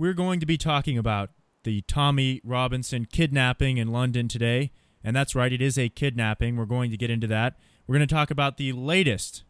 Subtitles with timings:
[0.00, 1.28] we're going to be talking about
[1.62, 4.72] the Tommy Robinson kidnapping in London today.
[5.04, 6.56] And that's right, it is a kidnapping.
[6.56, 7.58] We're going to get into that.
[7.86, 9.44] We're going to talk about the latest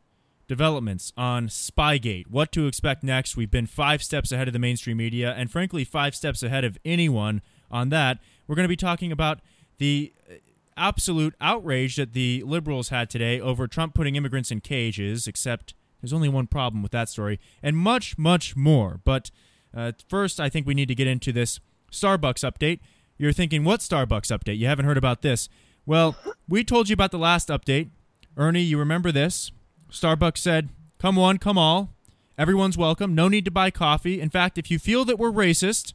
[0.49, 3.37] developments on Spygate, what to expect next.
[3.37, 6.77] We've been five steps ahead of the mainstream media, and frankly, five steps ahead of
[6.85, 8.19] anyone on that.
[8.49, 9.39] We're going to be talking about
[9.79, 10.35] the uh,
[10.77, 16.13] absolute outrage that the liberals had today over Trump putting immigrants in cages, except there's
[16.13, 19.01] only one problem with that story, and much, much more.
[19.05, 19.31] But
[19.75, 21.61] uh, first, I think we need to get into this
[21.93, 22.81] Starbucks update.
[23.19, 24.59] You're thinking, what Starbucks update?
[24.59, 25.49] You haven't heard about this.
[25.87, 26.17] Well,
[26.49, 27.91] we told you about the last update.
[28.37, 29.51] Ernie, you remember this?
[29.91, 31.95] Starbucks said, come one, come all.
[32.39, 33.15] Everyone's welcome.
[33.15, 34.21] No need to buy coffee.
[34.21, 35.93] In fact, if you feel that we're racist,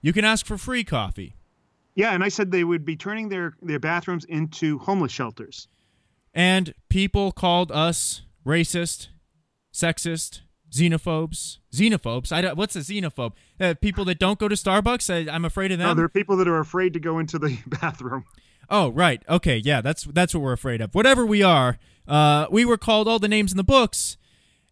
[0.00, 1.34] you can ask for free coffee.
[1.96, 5.66] Yeah, and I said they would be turning their, their bathrooms into homeless shelters.
[6.34, 9.08] And people called us racist,
[9.72, 10.42] sexist,
[10.76, 11.58] xenophobes.
[11.72, 12.32] Xenophobes?
[12.32, 13.32] I don't, what's a xenophobe?
[13.60, 15.28] Uh, people that don't go to Starbucks?
[15.28, 15.88] I, I'm afraid of them.
[15.88, 18.24] No, there are people that are afraid to go into the bathroom.
[18.68, 19.22] Oh, right.
[19.28, 20.94] Okay, yeah, that's that's what we're afraid of.
[20.94, 21.78] Whatever we are,
[22.08, 24.16] uh, we were called all the names in the books.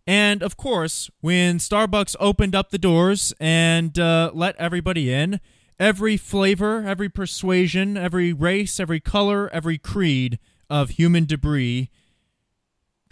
[0.07, 5.41] And of course, when Starbucks opened up the doors and uh, let everybody in,
[5.79, 11.91] every flavor, every persuasion, every race, every color, every creed of human debris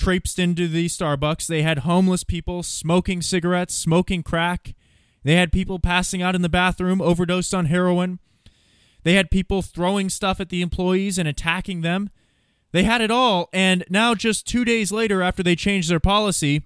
[0.02, 1.46] traipsed into the Starbucks.
[1.46, 4.74] They had homeless people smoking cigarettes, smoking crack.
[5.22, 8.18] They had people passing out in the bathroom, overdosed on heroin.
[9.04, 12.10] They had people throwing stuff at the employees and attacking them.
[12.72, 13.48] They had it all.
[13.52, 16.62] And now, just two days later, after they changed their policy,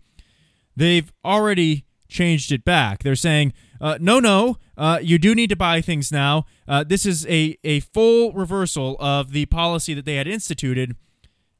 [0.74, 3.02] they've already changed it back.
[3.02, 6.46] They're saying, uh, no, no, uh, you do need to buy things now.
[6.66, 10.96] Uh, this is a, a full reversal of the policy that they had instituted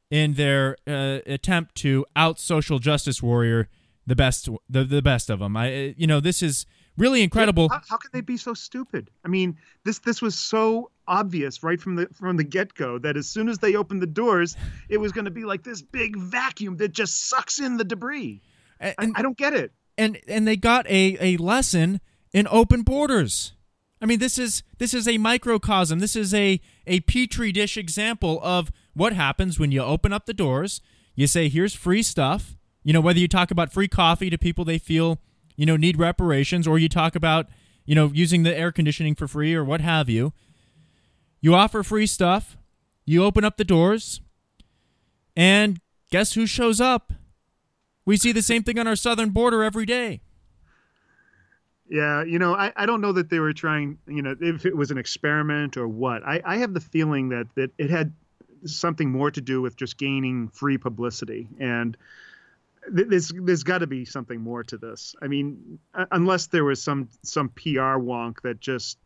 [0.09, 3.67] in their uh, attempt to out social justice warrior
[4.05, 5.57] the best the, the best of them.
[5.57, 6.65] I you know this is
[6.97, 7.69] really incredible.
[7.69, 9.09] How, how can they be so stupid?
[9.23, 13.15] I mean, this this was so obvious right from the from the get go that
[13.15, 14.55] as soon as they opened the doors,
[14.89, 18.41] it was going to be like this big vacuum that just sucks in the debris.
[18.79, 19.71] And, I, I don't get it.
[19.97, 22.01] And and they got a a lesson
[22.33, 23.53] in open borders.
[24.01, 25.99] I mean, this is this is a microcosm.
[25.99, 30.33] This is a a petri dish example of what happens when you open up the
[30.33, 30.81] doors.
[31.15, 34.65] You say, "Here's free stuff." You know, whether you talk about free coffee to people
[34.65, 35.19] they feel
[35.55, 37.47] you know need reparations, or you talk about
[37.85, 40.33] you know using the air conditioning for free or what have you.
[41.41, 42.57] You offer free stuff.
[43.05, 44.21] You open up the doors,
[45.35, 45.79] and
[46.11, 47.13] guess who shows up?
[48.05, 50.21] We see the same thing on our southern border every day.
[51.89, 54.75] Yeah, you know, I, I don't know that they were trying, you know, if it
[54.75, 56.21] was an experiment or what.
[56.25, 58.13] I, I have the feeling that, that it had
[58.65, 61.47] something more to do with just gaining free publicity.
[61.59, 61.97] And
[62.95, 65.15] th- there's there's got to be something more to this.
[65.21, 65.79] I mean
[66.11, 68.97] unless there was some some pr wonk that just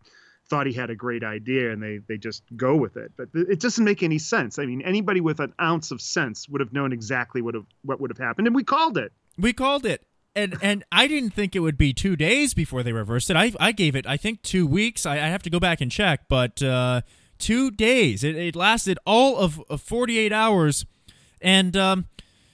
[0.49, 3.11] thought he had a great idea and they they just go with it.
[3.15, 4.59] But it doesn't make any sense.
[4.59, 7.99] I mean anybody with an ounce of sense would have known exactly what have, what
[8.01, 8.47] would have happened.
[8.47, 9.11] And we called it.
[9.37, 10.05] We called it.
[10.35, 13.35] And and I didn't think it would be two days before they reversed it.
[13.35, 15.05] I I gave it I think two weeks.
[15.05, 17.01] I, I have to go back and check, but uh,
[17.41, 18.23] two days.
[18.23, 20.85] It, it lasted all of, of 48 hours.
[21.41, 22.05] And um,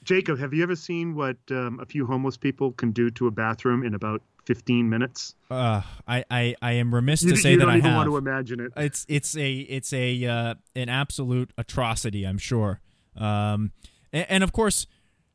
[0.03, 3.31] Jacob, have you ever seen what um, a few homeless people can do to a
[3.31, 5.35] bathroom in about 15 minutes?
[5.51, 7.97] Uh, I, I, I am remiss you, to say that I even have.
[7.97, 8.71] want to imagine it.
[8.77, 12.25] It's it's a it's a uh, an absolute atrocity.
[12.25, 12.79] I'm sure.
[13.17, 13.71] Um,
[14.13, 14.87] and, and of course,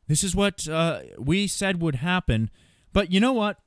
[0.09, 2.51] this is what uh, we said would happen.
[2.95, 3.59] But you know what?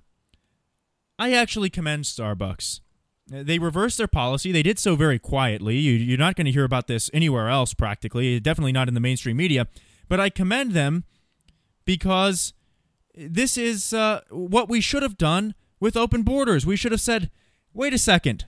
[1.20, 2.82] I actually commend Starbucks.
[3.28, 4.52] They reversed their policy.
[4.52, 5.78] They did so very quietly.
[5.78, 8.40] You, are not going to hear about this anywhere else, practically.
[8.40, 9.68] Definitely not in the mainstream media.
[10.08, 11.06] But I commend them
[11.86, 12.54] because
[13.16, 16.66] this is uh, what we should have done with open borders.
[16.66, 17.32] We should have said,
[17.74, 18.46] wait a second.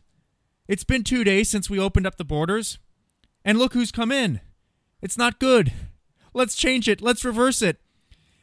[0.68, 2.78] It's been two days since we opened up the borders,
[3.46, 4.42] and look who's come in.
[5.02, 5.72] It's not good.
[6.34, 7.02] Let's change it.
[7.02, 7.80] Let's reverse it.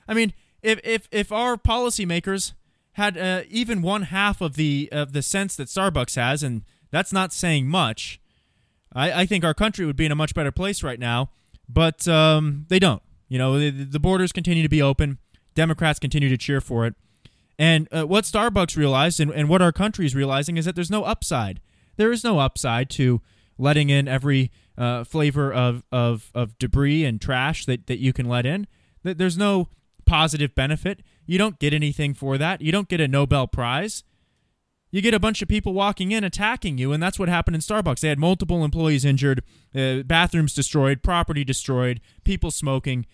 [0.08, 2.54] I mean, if if if our policymakers
[2.94, 7.12] had uh, even one half of the of the sense that Starbucks has, and that's
[7.12, 8.20] not saying much.
[8.92, 11.30] I, I think our country would be in a much better place right now,
[11.68, 13.02] but um, they don't.
[13.28, 15.18] You know, the, the, borders continue to be open.
[15.54, 16.94] Democrats continue to cheer for it.
[17.58, 20.90] And uh, what Starbucks realized, and, and what our country is realizing, is that there's
[20.90, 21.60] no upside.
[21.96, 23.20] There is no upside to
[23.58, 28.28] letting in every uh, flavor of, of, of debris and trash that, that you can
[28.28, 28.66] let in.
[29.02, 29.68] There's no
[30.04, 31.00] positive benefit.
[31.26, 32.60] You don't get anything for that.
[32.60, 34.04] You don't get a Nobel Prize.
[34.90, 37.60] You get a bunch of people walking in attacking you, and that's what happened in
[37.60, 37.98] Starbucks.
[37.98, 39.42] They had multiple employees injured,
[39.74, 43.04] uh, bathrooms destroyed, property destroyed, people smoking,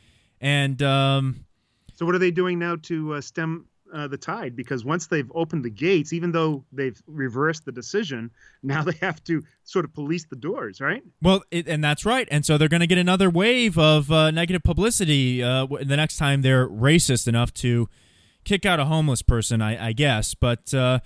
[0.43, 1.47] and um,
[1.95, 5.31] so what are they doing now to uh, stem uh, the tide because once they've
[5.35, 8.31] opened the gates, even though they've reversed the decision,
[8.63, 11.03] now they have to sort of police the doors, right?
[11.23, 12.29] Well, it, and that's right.
[12.31, 16.17] And so they're going to get another wave of uh, negative publicity uh, the next
[16.17, 17.89] time they're racist enough to
[18.45, 20.35] kick out a homeless person, I, I guess.
[20.35, 21.01] But uh,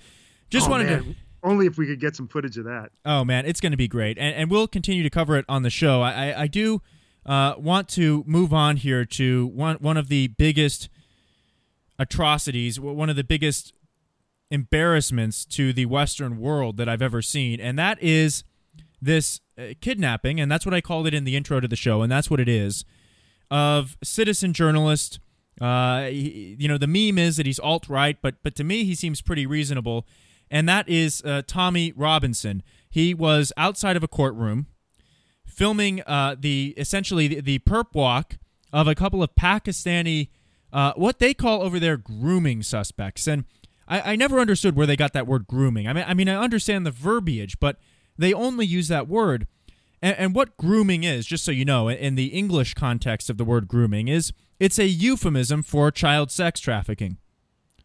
[0.49, 1.03] just oh, wanted man.
[1.03, 1.15] to.
[1.43, 2.89] Only if we could get some footage of that.
[3.05, 5.61] Oh man, it's going to be great, and, and we'll continue to cover it on
[5.61, 6.01] the show.
[6.01, 6.81] I, I, I do
[7.23, 10.89] uh, want to move on here to one one of the biggest
[11.97, 13.73] atrocities, one of the biggest
[14.51, 18.43] embarrassments to the Western world that I've ever seen, and that is
[19.01, 22.01] this uh, kidnapping, and that's what I called it in the intro to the show,
[22.01, 22.85] and that's what it is,
[23.49, 25.19] of citizen journalist.
[25.61, 28.83] Uh, he, you know, the meme is that he's alt right, but but to me
[28.83, 30.05] he seems pretty reasonable,
[30.51, 32.61] and that is uh, Tommy Robinson.
[32.89, 34.67] He was outside of a courtroom,
[35.45, 38.37] filming uh, the essentially the, the perp walk
[38.73, 40.29] of a couple of Pakistani
[40.73, 43.27] uh, what they call over there grooming suspects.
[43.27, 43.45] And
[43.87, 45.87] I, I never understood where they got that word grooming.
[45.87, 47.77] I mean, I mean, I understand the verbiage, but
[48.17, 49.47] they only use that word.
[50.01, 53.45] And, and what grooming is, just so you know, in the English context of the
[53.45, 57.17] word grooming, is it's a euphemism for child sex trafficking.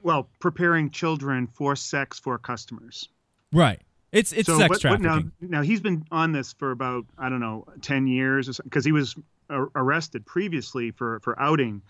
[0.02, 3.08] Well, preparing children for sex for customers.
[3.52, 3.80] Right.
[4.12, 5.06] It's it's so sex what, trafficking.
[5.06, 8.84] What now, now he's been on this for about I don't know ten years because
[8.84, 9.14] he was
[9.50, 11.82] arrested previously for for outing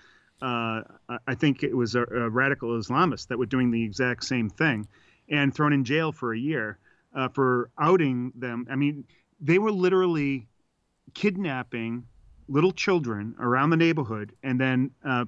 [0.43, 0.83] uh,
[1.27, 4.89] I think it was a, a, radical Islamist that were doing the exact same thing,
[5.29, 6.79] and thrown in jail for a year
[7.15, 8.67] uh, for outing them.
[8.71, 9.05] I mean,
[9.41, 10.49] they were literally
[11.15, 12.07] kidnapping
[12.49, 15.25] little children around the neighborhood and then uh,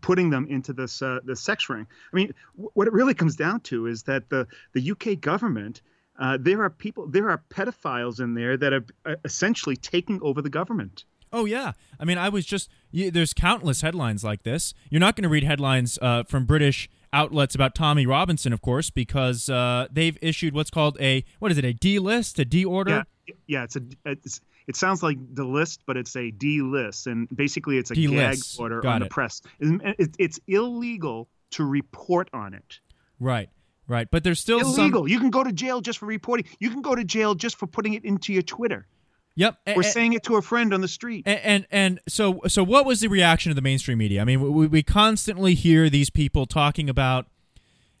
[0.00, 1.86] putting them into this uh, the sex ring.
[2.12, 5.82] I mean, w- what it really comes down to is that the the UK government.
[6.18, 10.42] Uh, there are people, there are pedophiles in there that are uh, essentially taking over
[10.42, 11.04] the government.
[11.32, 14.74] Oh yeah, I mean, I was just you, there's countless headlines like this.
[14.90, 18.90] You're not going to read headlines uh, from British outlets about Tommy Robinson, of course,
[18.90, 22.64] because uh, they've issued what's called a what is it a D list, a D
[22.64, 23.06] order?
[23.26, 27.06] Yeah, yeah, it's a it's, it sounds like the list, but it's a D list,
[27.06, 28.56] and basically it's a D-list.
[28.56, 29.04] gag order Got on it.
[29.06, 29.42] the press.
[29.58, 32.80] It, it's illegal to report on it.
[33.18, 33.48] Right.
[33.88, 35.02] Right, but there's still illegal.
[35.02, 35.08] Some...
[35.08, 36.46] You can go to jail just for reporting.
[36.60, 38.86] You can go to jail just for putting it into your Twitter.
[39.34, 41.22] Yep, or saying it to a friend on the street.
[41.26, 44.20] And, and, and so so what was the reaction of the mainstream media?
[44.20, 47.26] I mean, we, we constantly hear these people talking about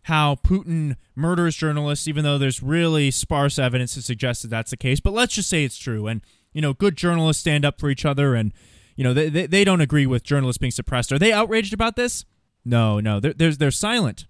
[0.02, 4.76] how Putin murders journalists, even though there's really sparse evidence to suggest that that's the
[4.76, 5.00] case.
[5.00, 6.20] But let's just say it's true, and
[6.52, 8.52] you know, good journalists stand up for each other, and
[8.94, 11.12] you know, they they, they don't agree with journalists being suppressed.
[11.12, 12.26] Are they outraged about this?
[12.64, 14.26] No, no, they're they're, they're silent.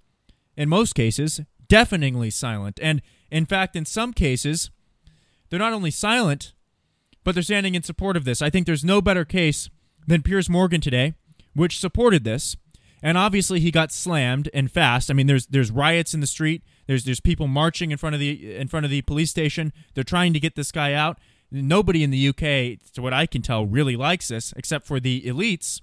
[0.57, 4.71] In most cases, deafeningly silent, and in fact, in some cases,
[5.49, 6.53] they're not only silent
[7.25, 8.43] but they're standing in support of this.
[8.43, 9.69] I think there's no better case
[10.07, 11.15] than Piers Morgan today,
[11.55, 12.57] which supported this.
[13.03, 15.11] And obviously he got slammed and fast.
[15.11, 16.63] I mean there's there's riots in the street.
[16.87, 19.73] There's there's people marching in front of the in front of the police station.
[19.95, 21.19] They're trying to get this guy out.
[21.51, 25.23] Nobody in the UK, to what I can tell, really likes this except for the
[25.23, 25.81] elites.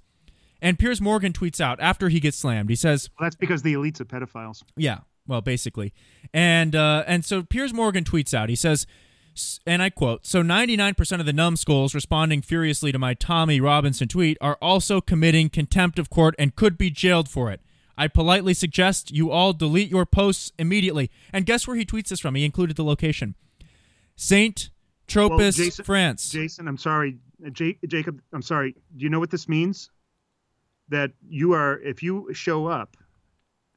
[0.62, 2.70] And Piers Morgan tweets out after he gets slammed.
[2.70, 5.94] He says, "Well, that's because the elites are pedophiles." Yeah, well, basically.
[6.34, 8.50] And uh, and so Piers Morgan tweets out.
[8.50, 8.88] He says,
[9.66, 14.38] and I quote, so 99% of the numbskulls responding furiously to my Tommy Robinson tweet
[14.42, 17.62] are also committing contempt of court and could be jailed for it.
[17.98, 21.12] I politely suggest you all delete your posts immediately.
[21.34, 22.36] And guess where he tweets this from?
[22.36, 23.36] He included the location
[24.16, 24.70] Saint
[25.08, 26.30] Tropez, well, Jason, France.
[26.30, 27.18] Jason, I'm sorry.
[27.52, 28.74] J- Jacob, I'm sorry.
[28.96, 29.90] Do you know what this means?
[30.88, 32.96] That you are, if you show up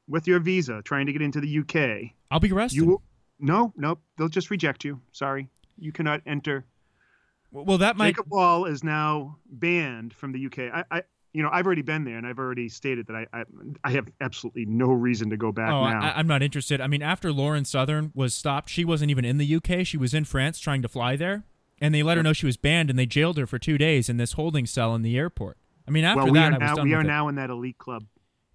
[0.07, 2.77] with your visa trying to get into the UK, I'll be arrested.
[2.77, 3.01] You will,
[3.43, 3.99] no, nope.
[4.17, 5.01] They'll just reject you.
[5.11, 6.65] Sorry, you cannot enter.
[7.51, 8.15] Well, that might.
[8.15, 10.59] Jacob Wohl is now banned from the UK.
[10.73, 11.01] I, I
[11.33, 13.43] you know, I've already been there, and I've already stated that I, I,
[13.83, 15.99] I have absolutely no reason to go back oh, now.
[15.99, 16.79] I, am not interested.
[16.79, 19.85] I mean, after Lauren Southern was stopped, she wasn't even in the UK.
[19.85, 21.43] She was in France trying to fly there,
[21.81, 24.09] and they let her know she was banned, and they jailed her for two days
[24.09, 25.57] in this holding cell in the airport.
[25.87, 27.07] I mean, after well, that, we I was now, we are it.
[27.07, 28.05] now in that elite club.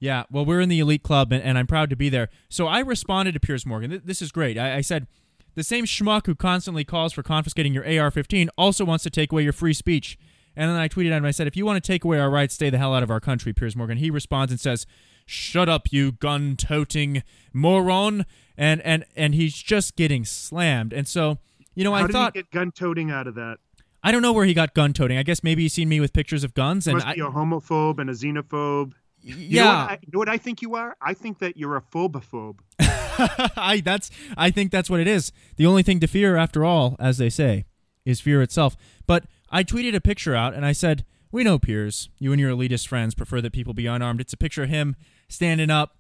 [0.01, 2.29] Yeah, well, we're in the elite club, and, and I'm proud to be there.
[2.49, 3.91] So I responded to Piers Morgan.
[3.91, 4.57] Th- this is great.
[4.57, 5.07] I, I said,
[5.55, 9.33] the same schmuck who constantly calls for confiscating your AR 15 also wants to take
[9.33, 10.17] away your free speech.
[10.55, 12.31] And then I tweeted at him, I said, if you want to take away our
[12.31, 13.99] rights, stay the hell out of our country, Piers Morgan.
[13.99, 14.87] He responds and says,
[15.27, 18.25] Shut up, you gun toting moron.
[18.57, 20.93] And, and, and he's just getting slammed.
[20.93, 21.39] And so,
[21.75, 22.37] you know, How I did thought.
[22.37, 23.59] he get gun toting out of that?
[24.03, 25.19] I don't know where he got gun toting.
[25.19, 26.87] I guess maybe he's seen me with pictures of guns.
[26.87, 28.93] And must I, be a homophobe and a xenophobe.
[29.29, 29.63] You yeah.
[29.63, 30.97] Know I, you know what I think you are?
[31.01, 32.61] I think that you're a phobophobe.
[32.81, 35.33] I that's I think that's what it is.
[35.57, 37.67] The only thing to fear, after all, as they say,
[38.07, 38.77] is fear itself.
[39.07, 42.53] But I tweeted a picture out and I said, "We know, Piers, you and your
[42.53, 44.97] elitist friends prefer that people be unarmed." It's a picture of him
[45.29, 45.99] standing up,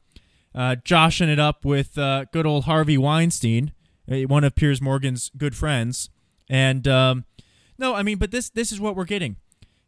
[0.55, 3.73] uh, joshing it up with uh, good old Harvey Weinstein,
[4.11, 6.09] uh, one of Piers Morgan's good friends.
[6.49, 7.27] And um,
[7.79, 9.37] no, I mean, but this this is what we're getting.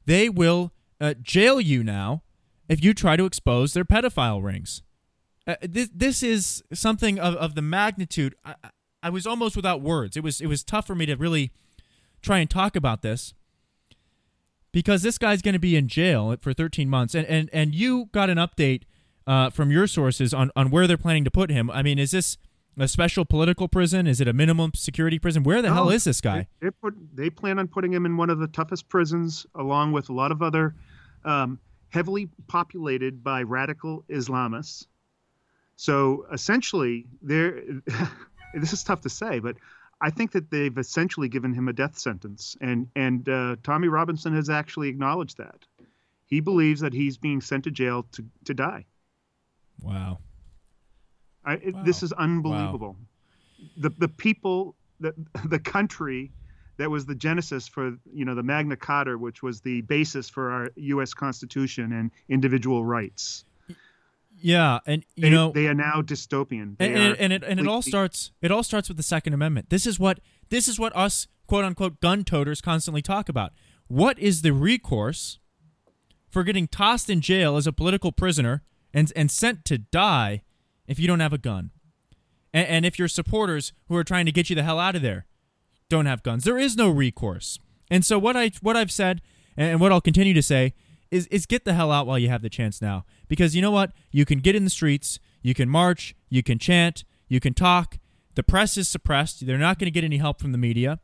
[0.04, 2.22] They will uh, jail you now
[2.70, 4.82] if you try to expose their pedophile rings.
[5.46, 8.34] Uh, this this is something of, of the magnitude.
[8.44, 8.54] I,
[9.02, 10.16] I was almost without words.
[10.16, 11.50] It was it was tough for me to really
[12.22, 13.34] try and talk about this
[14.70, 18.08] because this guy's going to be in jail for 13 months, and and and you
[18.12, 18.82] got an update
[19.26, 21.70] uh, from your sources on on where they're planning to put him.
[21.70, 22.38] I mean, is this
[22.78, 24.06] a special political prison?
[24.06, 25.42] Is it a minimum security prison?
[25.42, 26.46] Where the No, hell is this guy?
[26.60, 29.90] They, they put they plan on putting him in one of the toughest prisons, along
[29.90, 30.76] with a lot of other
[31.24, 31.58] um,
[31.90, 34.86] heavily populated by radical Islamists.
[35.76, 37.62] So essentially, there.
[38.54, 39.56] this is tough to say, but
[40.00, 44.34] I think that they've essentially given him a death sentence, and and uh, Tommy Robinson
[44.34, 45.66] has actually acknowledged that.
[46.26, 48.86] He believes that he's being sent to jail to to die.
[49.82, 50.18] Wow.
[51.44, 52.96] I, it, This is unbelievable.
[52.98, 53.68] Wow.
[53.78, 56.30] The the people, the the country
[56.80, 60.50] that was the genesis for you know the Magna Carta, which was the basis for
[60.50, 61.12] our U.S.
[61.12, 63.44] Constitution and individual rights.
[64.40, 66.78] Yeah, and you They, know, they are now dystopian.
[66.78, 69.34] They and, and, and it and it all starts it all starts with the Second
[69.34, 69.68] Amendment.
[69.68, 73.52] This is what this is what us quote unquote gun toters constantly talk about.
[73.88, 75.38] What is the recourse
[76.30, 78.62] for getting tossed in jail as a political prisoner
[78.94, 80.40] and and sent to die
[80.86, 81.72] if you don't have a gun?
[82.54, 85.02] And, and if your supporters who are trying to get you the hell out of
[85.02, 85.26] there
[85.90, 87.58] don't have guns, there is no recourse.
[87.90, 89.20] And so what I what I've said
[89.56, 90.72] and what I'll continue to say
[91.10, 93.04] is is get the hell out while you have the chance now.
[93.28, 93.92] Because you know what?
[94.10, 97.98] You can get in the streets, you can march, you can chant, you can talk.
[98.36, 99.44] The press is suppressed.
[99.46, 101.00] They're not going to get any help from the media.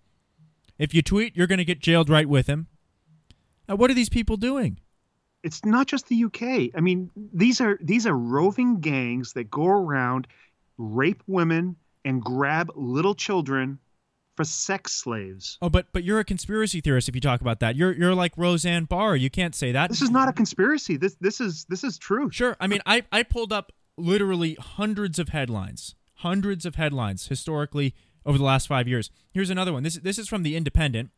[0.79, 2.69] If you tweet, you're going to get jailed right with him.
[3.69, 4.79] Now, what are these people doing?
[5.47, 6.75] it's not just the UK.
[6.77, 10.27] I mean, these are these are roving gangs that go around,
[10.77, 13.79] rape women, and grab little children
[14.37, 15.59] for sex slaves.
[15.63, 17.75] Oh, but but you're a conspiracy theorist if you talk about that.
[17.75, 19.17] You're you're like Roseanne Barr.
[19.17, 19.89] You can't say that.
[19.89, 20.97] This is not a conspiracy.
[20.97, 22.31] This this is this is true.
[22.31, 22.57] Sure.
[22.61, 28.37] I mean, I, I pulled up literally hundreds of headlines, hundreds of headlines historically over
[28.37, 29.11] the last five years.
[29.33, 29.83] Here's another one.
[29.83, 31.11] This this is from the Independent.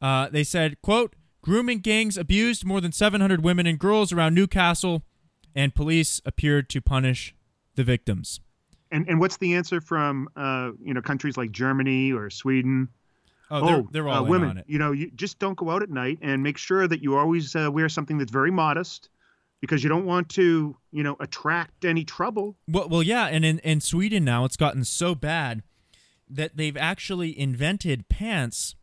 [0.00, 5.02] Uh, they said, "quote Grooming gangs abused more than 700 women and girls around Newcastle,
[5.54, 7.34] and police appeared to punish
[7.74, 8.40] the victims."
[8.90, 12.88] And and what's the answer from uh, you know countries like Germany or Sweden?
[13.52, 14.50] Oh, they're, they're all uh, in women.
[14.50, 14.64] on it.
[14.68, 17.56] You know, you just don't go out at night and make sure that you always
[17.56, 19.08] uh, wear something that's very modest
[19.60, 22.56] because you don't want to you know attract any trouble.
[22.68, 25.62] Well, well, yeah, and in, in Sweden now it's gotten so bad
[26.28, 28.76] that they've actually invented pants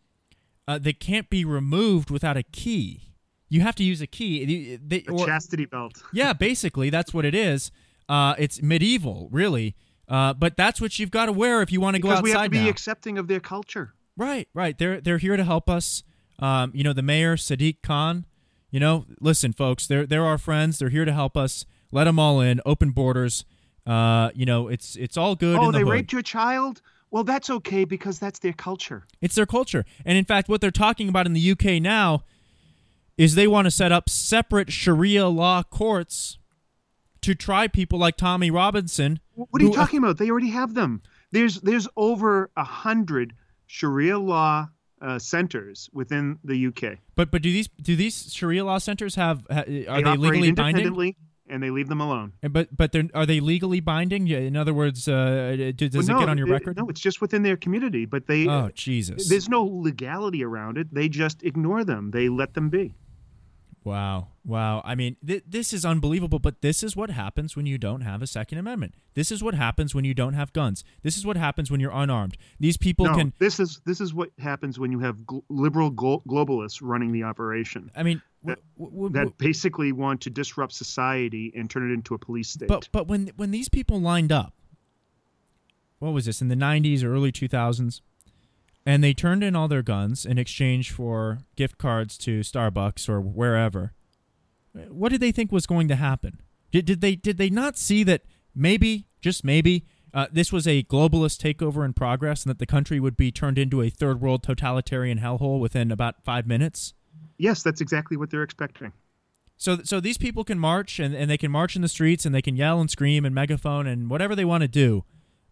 [0.67, 3.13] uh, that can't be removed without a key.
[3.49, 4.75] You have to use a key.
[4.85, 6.01] They, A or- chastity belt.
[6.11, 7.71] yeah, basically that's what it is.
[8.09, 9.75] Uh, it's medieval, really.
[10.07, 12.21] Uh, but that's what you've got to wear if you want to go outside.
[12.21, 12.69] Because we have to be now.
[12.69, 13.93] accepting of their culture.
[14.15, 14.77] Right, right.
[14.77, 16.03] They're they're here to help us.
[16.39, 18.25] Um, you know, the mayor Sadiq Khan.
[18.71, 19.87] You know, listen, folks.
[19.87, 20.79] They're they're our friends.
[20.79, 21.65] They're here to help us.
[21.91, 22.61] Let them all in.
[22.65, 23.45] Open borders.
[23.85, 25.57] Uh, you know, it's it's all good.
[25.57, 25.91] oh, in the they hood.
[25.91, 26.81] raped your child?
[27.09, 29.05] Well, that's okay because that's their culture.
[29.21, 29.85] It's their culture.
[30.05, 32.23] And in fact, what they're talking about in the UK now
[33.17, 36.37] is they want to set up separate Sharia law courts
[37.21, 39.19] to try people like Tommy Robinson.
[39.37, 40.17] What are you talking about?
[40.17, 41.01] They already have them.
[41.31, 43.33] There's there's over a hundred
[43.67, 44.69] Sharia law
[45.01, 46.97] uh, centers within the UK.
[47.15, 50.51] But but do these do these Sharia law centers have ha- are they they, legally
[50.51, 50.85] binding?
[50.85, 51.17] independently,
[51.49, 52.33] and they leave them alone.
[52.41, 54.25] And But but they're, are they legally binding?
[54.25, 56.77] Yeah, In other words, uh, does Well, it get on your it- record?
[56.77, 58.05] No, it's just within their community.
[58.05, 59.29] But they Oh Jesus!
[59.29, 60.91] there's no legality around it.
[60.93, 62.09] They just ignore them.
[62.11, 62.95] They let them be.
[63.87, 64.81] Wow, wow.
[64.83, 66.39] I mean, th- this is unbelievable.
[66.39, 68.95] But this is what happens when you don't have a Second Amendment.
[69.13, 70.83] This is what happens when you don't have guns.
[71.03, 72.37] This is what happens when you're unarmed.
[72.59, 73.33] These people no, can.
[73.39, 77.23] this is this is what happens when you have gl- liberal glo- globalists running the
[77.23, 81.89] operation I mean, That- w- w- that w- basically want to disrupt society and turn
[81.89, 82.67] it into a police state.
[82.67, 84.53] but but when when these people lined up,
[85.99, 88.01] what was this in the '90s or early 2000s?
[88.87, 93.19] And they turned in all their guns in exchange for gift cards to Starbucks or
[93.19, 93.91] wherever.
[94.87, 96.39] What did they think was going to happen?
[96.71, 98.21] Did, did they did they not see that
[98.55, 102.97] maybe just maybe uh, this was a globalist takeover in progress and that the country
[102.99, 106.93] would be turned into a third world totalitarian hellhole within about five minutes?
[107.37, 108.93] yes, that's exactly what they're expecting.
[109.57, 112.33] So, so these people can march and, and they can march in the streets and
[112.33, 115.03] they can yell and scream and megaphone and whatever they want to do,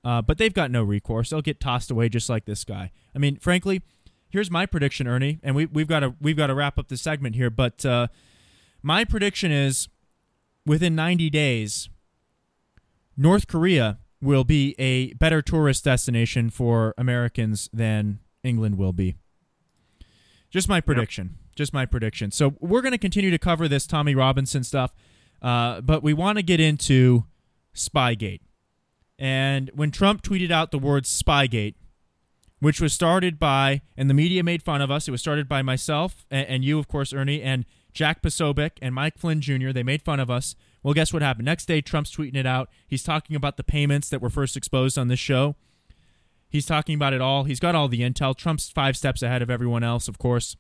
[0.06, 1.32] uh, but they've got no recourse.
[1.32, 2.92] They'll get tossed away just like this guy.
[3.16, 3.82] I mean, frankly,
[4.30, 6.96] here's my prediction, Ernie, and we, we've got to we've got to wrap up the
[6.96, 7.50] segment here.
[7.50, 8.08] But uh,
[8.84, 9.90] my prediction is,
[10.64, 11.90] within 90 days,
[13.18, 19.16] North Korea will be a better tourist destination for Americans than England will be.
[20.52, 21.32] Just my prediction.
[21.32, 21.56] Yep.
[21.56, 22.32] Just my prediction.
[22.32, 24.94] So we're going to continue to cover this Tommy Robinson stuff,
[25.42, 27.26] uh, but we want to get into
[27.74, 28.42] Spygate.
[29.18, 31.76] And when Trump tweeted out the word Spygate,
[32.60, 35.08] which was started by, and the media made fun of us.
[35.08, 38.96] It was started by myself and, and you, of course, Ernie, and Jack Posobiec and
[38.96, 39.72] Mike Flynn Jr.
[39.72, 40.56] They made fun of us.
[40.82, 41.46] Well, guess what happened?
[41.46, 42.70] Next day, Trump's tweeting it out.
[42.88, 45.56] He's talking about the payments that were first exposed on this show.
[46.50, 47.44] He's talking about it all.
[47.44, 48.36] He's got all the intel.
[48.36, 50.56] Trump's five steps ahead of everyone else, of course.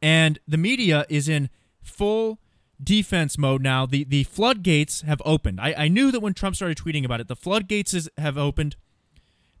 [0.00, 1.48] And the media is in
[1.80, 2.40] full
[2.82, 3.86] defense mode now.
[3.86, 5.60] The the floodgates have opened.
[5.60, 8.76] I, I knew that when Trump started tweeting about it, the floodgates is, have opened.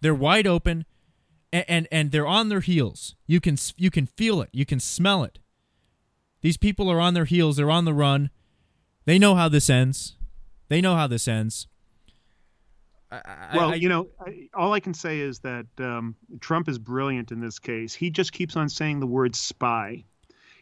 [0.00, 0.84] They're wide open,
[1.52, 3.14] and, and and they're on their heels.
[3.26, 4.50] You can you can feel it.
[4.52, 5.38] You can smell it.
[6.40, 7.56] These people are on their heels.
[7.56, 8.30] They're on the run.
[9.04, 10.16] They know how this ends.
[10.68, 11.68] They know how this ends.
[13.10, 16.78] I, well, I, you know, I, all I can say is that um, Trump is
[16.78, 17.94] brilliant in this case.
[17.94, 20.04] He just keeps on saying the word spy.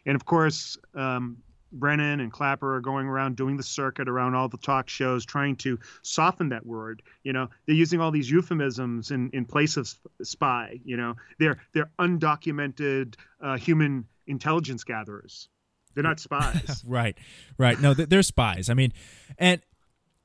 [0.04, 1.36] And of course, um,
[1.72, 5.56] Brennan and Clapper are going around doing the circuit around all the talk shows, trying
[5.56, 7.02] to soften that word.
[7.22, 10.80] You know, they're using all these euphemisms in, in place of spy.
[10.84, 15.48] You know, they're they're undocumented uh, human intelligence gatherers.
[15.94, 16.84] They're not spies.
[16.86, 17.16] right,
[17.58, 17.80] right.
[17.80, 18.70] No, they're spies.
[18.70, 18.92] I mean,
[19.38, 19.60] and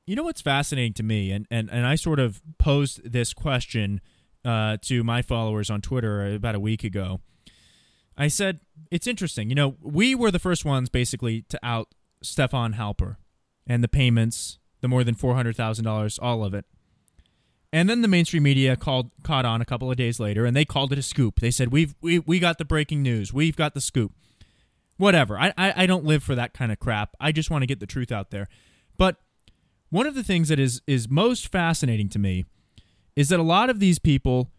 [0.06, 4.00] you know what's fascinating to me, and and and I sort of posed this question
[4.44, 7.20] uh, to my followers on Twitter about a week ago
[8.16, 9.48] I said, it's interesting.
[9.48, 11.88] You know, we were the first ones basically to out
[12.22, 13.16] Stefan Halper
[13.66, 16.64] and the payments, the more than $400,000, all of it.
[17.72, 20.64] And then the mainstream media called caught on a couple of days later and they
[20.64, 21.40] called it a scoop.
[21.40, 23.32] They said, We've we, we got the breaking news.
[23.34, 24.12] We've got the scoop.
[24.96, 25.38] Whatever.
[25.38, 27.14] I, I, I don't live for that kind of crap.
[27.20, 28.48] I just want to get the truth out there.
[28.96, 29.16] But
[29.90, 32.44] one of the things that is is most fascinating to me
[33.14, 34.52] is that a lot of these people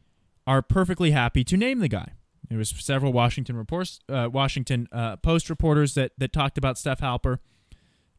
[0.46, 2.14] are perfectly happy to name the guy.
[2.50, 7.02] There was several Washington reports, uh, Washington uh, Post reporters that that talked about Steph
[7.02, 7.40] Halper.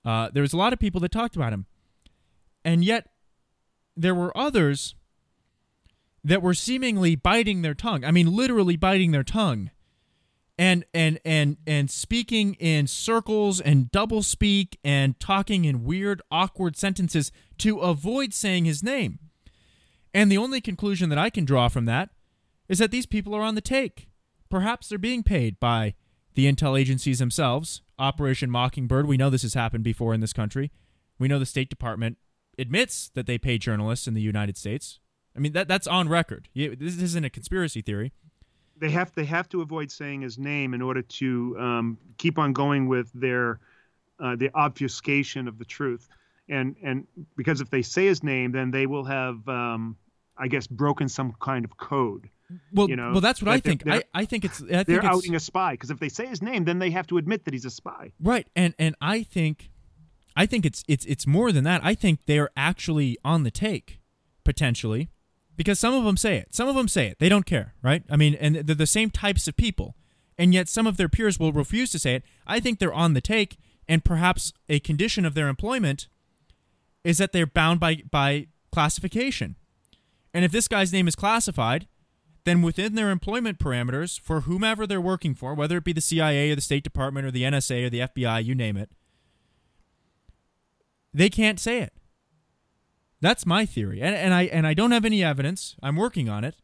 [0.05, 1.67] Uh, there was a lot of people that talked about him,
[2.65, 3.09] and yet
[3.97, 4.95] there were others
[6.23, 8.05] that were seemingly biting their tongue.
[8.05, 9.71] I mean, literally biting their tongue,
[10.59, 16.77] and and and and speaking in circles and double speak and talking in weird, awkward
[16.77, 19.21] sentences to avoid saying his name.
[20.13, 22.11] And the only conclusion that I can draw from that
[22.69, 24.09] is that these people are on the take.
[24.51, 25.95] Perhaps they're being paid by
[26.35, 27.83] the intel agencies themselves.
[27.99, 30.71] Operation Mockingbird, we know this has happened before in this country.
[31.19, 32.17] We know the State Department
[32.59, 35.01] admits that they pay journalists in the United States.
[35.37, 36.49] I mean, that that's on record.
[36.55, 38.13] This isn't a conspiracy theory.
[38.77, 42.53] They have they have to avoid saying his name in order to um, keep on
[42.53, 43.61] going with their
[44.21, 46.09] uh, the obfuscation of the truth.
[46.49, 47.07] And and
[47.37, 49.97] because if they say his name, then they will have, um,
[50.37, 52.29] I guess, broken some kind of code.
[52.73, 53.87] Well, you know, well, that's what I think.
[53.87, 54.63] I, I think it's.
[54.63, 56.91] I think they're it's, outing a spy because if they say his name, then they
[56.91, 58.13] have to admit that he's a spy.
[58.21, 59.71] Right, and and I think,
[60.35, 61.83] I think it's it's it's more than that.
[61.85, 64.01] I think they are actually on the take,
[64.45, 65.11] potentially,
[65.57, 66.55] because some of them say it.
[66.55, 67.19] Some of them say it.
[67.19, 68.03] They don't care, right?
[68.09, 69.95] I mean, and they're the same types of people,
[70.39, 72.23] and yet some of their peers will refuse to say it.
[72.47, 76.09] I think they're on the take, and perhaps a condition of their employment
[77.05, 79.57] is that they're bound by by classification.
[80.33, 81.89] And if this guy's name is classified,
[82.49, 86.51] then within their employment parameters for whomever they're working for, whether it be the CIA
[86.51, 88.91] or the State Department or the NSA or the FBI, you name it,
[91.13, 91.93] they can't say it.
[93.21, 94.01] That's my theory.
[94.01, 95.75] And, and I and I don't have any evidence.
[95.83, 96.55] I'm working on it.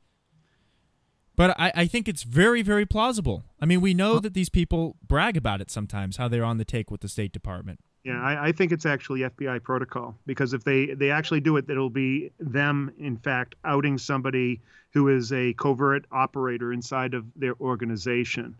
[1.37, 3.43] But I, I think it's very, very plausible.
[3.61, 6.65] I mean, we know that these people brag about it sometimes, how they're on the
[6.65, 7.81] take with the State Department.
[8.05, 11.71] Yeah, I, I, think it's actually FBI protocol because if they, they actually do it,
[11.71, 14.61] it'll be them, in fact, outing somebody
[14.93, 18.57] who is a covert operator inside of their organization.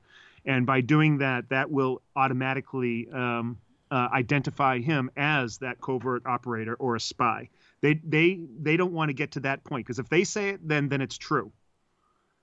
[0.47, 3.59] And by doing that, that will automatically um,
[3.91, 7.51] uh, identify him as that covert operator or a spy.
[7.83, 10.67] They, they, they don't want to get to that point because if they say it,
[10.67, 11.53] then, then it's true.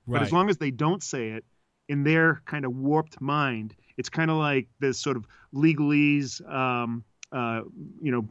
[0.06, 0.20] Right.
[0.20, 1.46] But as long as they don't say it,
[1.92, 7.04] in their kind of warped mind, it's kind of like this sort of legalese, um,
[7.34, 7.64] uh,
[8.02, 8.26] you know,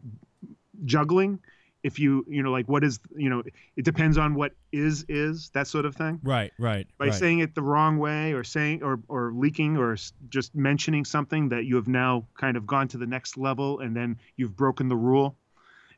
[0.87, 1.39] juggling.
[1.83, 3.43] If you, you know, like what is, you know,
[3.77, 6.21] it depends on what is is that sort of thing.
[6.23, 6.87] Right, right.
[6.97, 7.15] By right.
[7.15, 9.95] saying it the wrong way, or saying, or or leaking, or
[10.31, 13.95] just mentioning something that you have now kind of gone to the next level, and
[13.95, 15.37] then you've broken the rule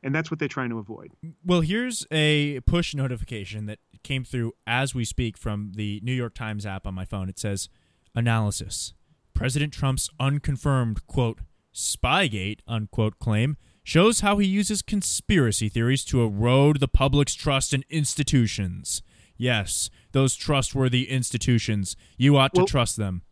[0.03, 1.11] and that's what they're trying to avoid.
[1.45, 6.33] Well, here's a push notification that came through as we speak from the New York
[6.35, 7.29] Times app on my phone.
[7.29, 7.69] It says,
[8.15, 8.93] "Analysis:
[9.33, 11.39] President Trump's unconfirmed quote
[11.73, 17.83] Spygate unquote claim shows how he uses conspiracy theories to erode the public's trust in
[17.89, 19.01] institutions.
[19.35, 21.95] Yes, those trustworthy institutions.
[22.17, 23.23] You ought Well- to trust them.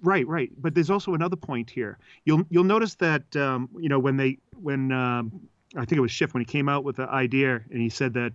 [0.00, 0.50] Right, right.
[0.56, 1.98] But there's also another point here.
[2.24, 6.10] You'll you'll notice that um, you know when they when um, I think it was
[6.10, 8.32] Schiff when he came out with the idea and he said that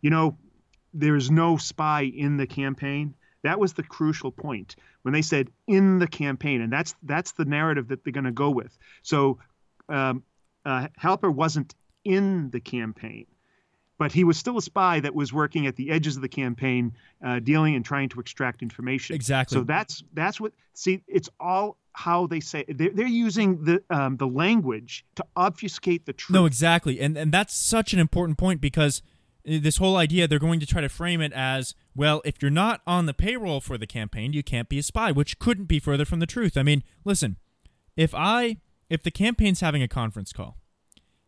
[0.00, 0.36] you know
[0.92, 3.14] there's no spy in the campaign.
[3.42, 7.44] That was the crucial point when they said in the campaign, and that's that's the
[7.44, 8.76] narrative that they're going to go with.
[9.02, 9.38] So
[9.88, 10.24] um,
[10.64, 11.74] uh, Halper wasn't
[12.04, 13.26] in the campaign,
[13.98, 16.96] but he was still a spy that was working at the edges of the campaign,
[17.24, 19.14] uh, dealing and trying to extract information.
[19.14, 19.56] Exactly.
[19.56, 20.52] So that's that's what.
[20.74, 26.04] See, it's all how they say they're, they're using the um, the language to obfuscate
[26.04, 26.34] the truth.
[26.34, 27.00] No, exactly.
[27.00, 29.00] And and that's such an important point because
[29.48, 32.50] uh, this whole idea they're going to try to frame it as, well, if you're
[32.50, 35.80] not on the payroll for the campaign, you can't be a spy, which couldn't be
[35.80, 36.58] further from the truth.
[36.58, 37.36] I mean, listen,
[37.96, 38.58] if I
[38.90, 40.58] if the campaign's having a conference call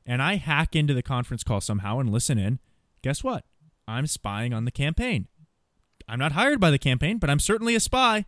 [0.04, 2.58] and I hack into the conference call somehow and listen in,
[3.02, 3.46] guess what?
[3.88, 5.28] I'm spying on the campaign.
[6.06, 8.26] I'm not hired by the campaign, but I'm certainly a spy.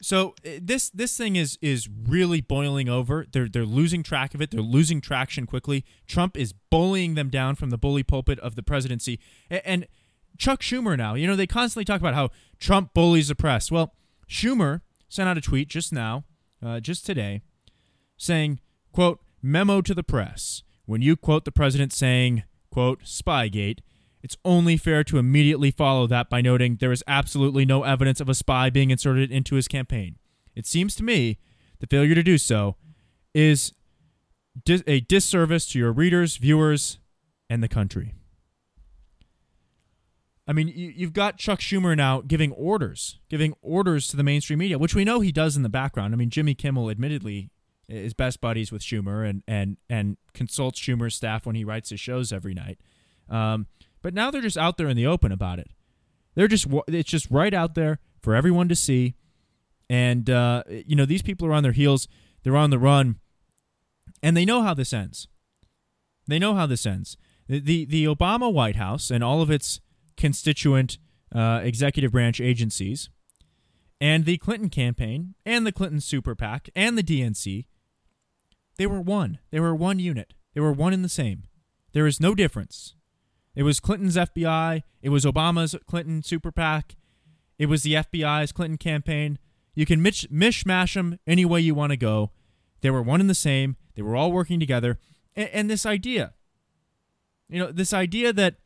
[0.00, 3.26] So uh, this this thing is is really boiling over.
[3.30, 4.50] They're they're losing track of it.
[4.50, 5.84] They're losing traction quickly.
[6.06, 9.18] Trump is bullying them down from the bully pulpit of the presidency.
[9.50, 9.86] And
[10.36, 12.30] Chuck Schumer now, you know, they constantly talk about how
[12.60, 13.70] Trump bullies the press.
[13.70, 13.94] Well,
[14.28, 16.24] Schumer sent out a tweet just now,
[16.64, 17.42] uh, just today,
[18.16, 18.60] saying,
[18.92, 23.80] "quote Memo to the press: When you quote the president saying, quote Spygate."
[24.22, 28.28] It's only fair to immediately follow that by noting there is absolutely no evidence of
[28.28, 30.16] a spy being inserted into his campaign.
[30.54, 31.38] It seems to me
[31.78, 32.76] the failure to do so
[33.34, 33.72] is
[34.64, 36.98] dis- a disservice to your readers, viewers,
[37.48, 38.14] and the country.
[40.48, 44.58] I mean, you, you've got Chuck Schumer now giving orders, giving orders to the mainstream
[44.58, 46.14] media, which we know he does in the background.
[46.14, 47.50] I mean, Jimmy Kimmel, admittedly,
[47.88, 52.00] is best buddies with Schumer and and and consults Schumer's staff when he writes his
[52.00, 52.78] shows every night.
[53.28, 53.66] Um,
[54.02, 55.70] but now they're just out there in the open about it.
[56.34, 59.14] They're just it's just right out there for everyone to see.
[59.90, 62.08] And uh, you know these people are on their heels.
[62.42, 63.16] They're on the run,
[64.22, 65.28] and they know how this ends.
[66.26, 67.16] They know how this ends.
[67.48, 69.80] The the, Obama White House and all of its
[70.16, 70.98] constituent
[71.34, 73.08] uh, executive branch agencies,
[74.00, 77.64] and the Clinton campaign, and the Clinton super PAC, and the DNC,
[78.76, 79.38] they were one.
[79.50, 80.34] They were one unit.
[80.54, 81.44] They were one and the same.
[81.94, 82.94] There is no difference.
[83.58, 84.84] It was Clinton's FBI.
[85.02, 86.94] It was Obama's Clinton super PAC.
[87.58, 89.36] It was the FBI's Clinton campaign.
[89.74, 92.30] You can mish- mishmash them any way you want to go.
[92.82, 93.74] They were one and the same.
[93.96, 95.00] They were all working together.
[95.34, 96.34] And, and this idea,
[97.48, 98.58] you know, this idea that,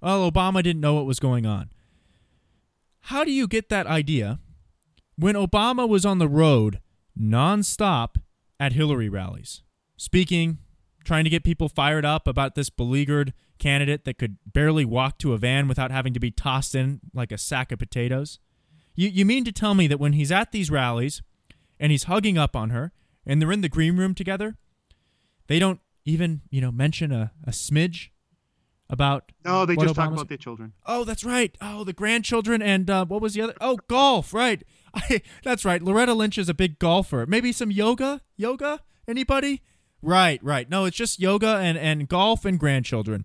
[0.00, 1.70] well, Obama didn't know what was going on.
[3.00, 4.38] How do you get that idea
[5.16, 6.78] when Obama was on the road
[7.20, 8.14] nonstop
[8.60, 9.64] at Hillary rallies,
[9.96, 10.58] speaking,
[11.04, 15.32] trying to get people fired up about this beleaguered candidate that could barely walk to
[15.32, 18.38] a van without having to be tossed in like a sack of potatoes?
[18.94, 21.22] You, you mean to tell me that when he's at these rallies
[21.78, 22.92] and he's hugging up on her
[23.24, 24.56] and they're in the green room together,
[25.46, 28.08] they don't even, you know, mention a, a smidge
[28.88, 30.72] about No, they just talk about their children.
[30.84, 31.56] Oh, that's right.
[31.60, 33.54] Oh, the grandchildren and uh, what was the other?
[33.60, 34.34] Oh, golf.
[34.34, 34.62] Right.
[34.94, 35.80] I, that's right.
[35.80, 37.24] Loretta Lynch is a big golfer.
[37.26, 38.20] Maybe some yoga.
[38.36, 38.80] Yoga.
[39.06, 39.62] Anybody?
[40.02, 40.42] Right.
[40.42, 40.68] Right.
[40.70, 43.24] No, it's just yoga and and golf and grandchildren.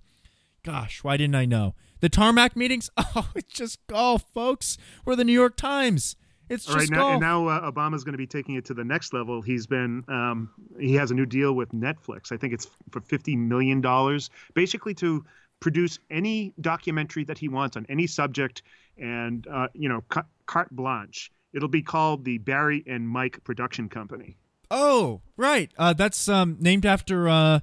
[0.63, 1.75] Gosh, why didn't I know?
[1.99, 2.89] The tarmac meetings.
[3.17, 4.77] Oh, it's just golf, folks.
[5.05, 6.17] We're the New York Times.
[6.49, 7.11] It's All right just now, golf.
[7.13, 9.41] and now uh, Obama's going to be taking it to the next level.
[9.41, 12.33] He's been um, he has a new deal with Netflix.
[12.33, 15.25] I think it's for fifty million dollars, basically to
[15.61, 18.63] produce any documentary that he wants on any subject,
[18.97, 20.03] and uh, you know,
[20.45, 21.31] carte blanche.
[21.53, 24.35] It'll be called the Barry and Mike Production Company.
[24.71, 25.71] Oh, right.
[25.78, 27.60] Uh, that's um named after uh,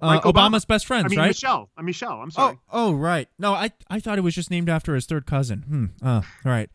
[0.00, 0.68] uh Obama's Obama.
[0.68, 1.28] best friends, I mean right?
[1.28, 1.70] Michelle.
[1.76, 2.20] Uh, Michelle.
[2.20, 2.58] I'm sorry.
[2.72, 3.28] Oh, oh, right.
[3.38, 5.62] No, I I thought it was just named after his third cousin.
[6.00, 6.06] Hmm.
[6.06, 6.68] Oh, right.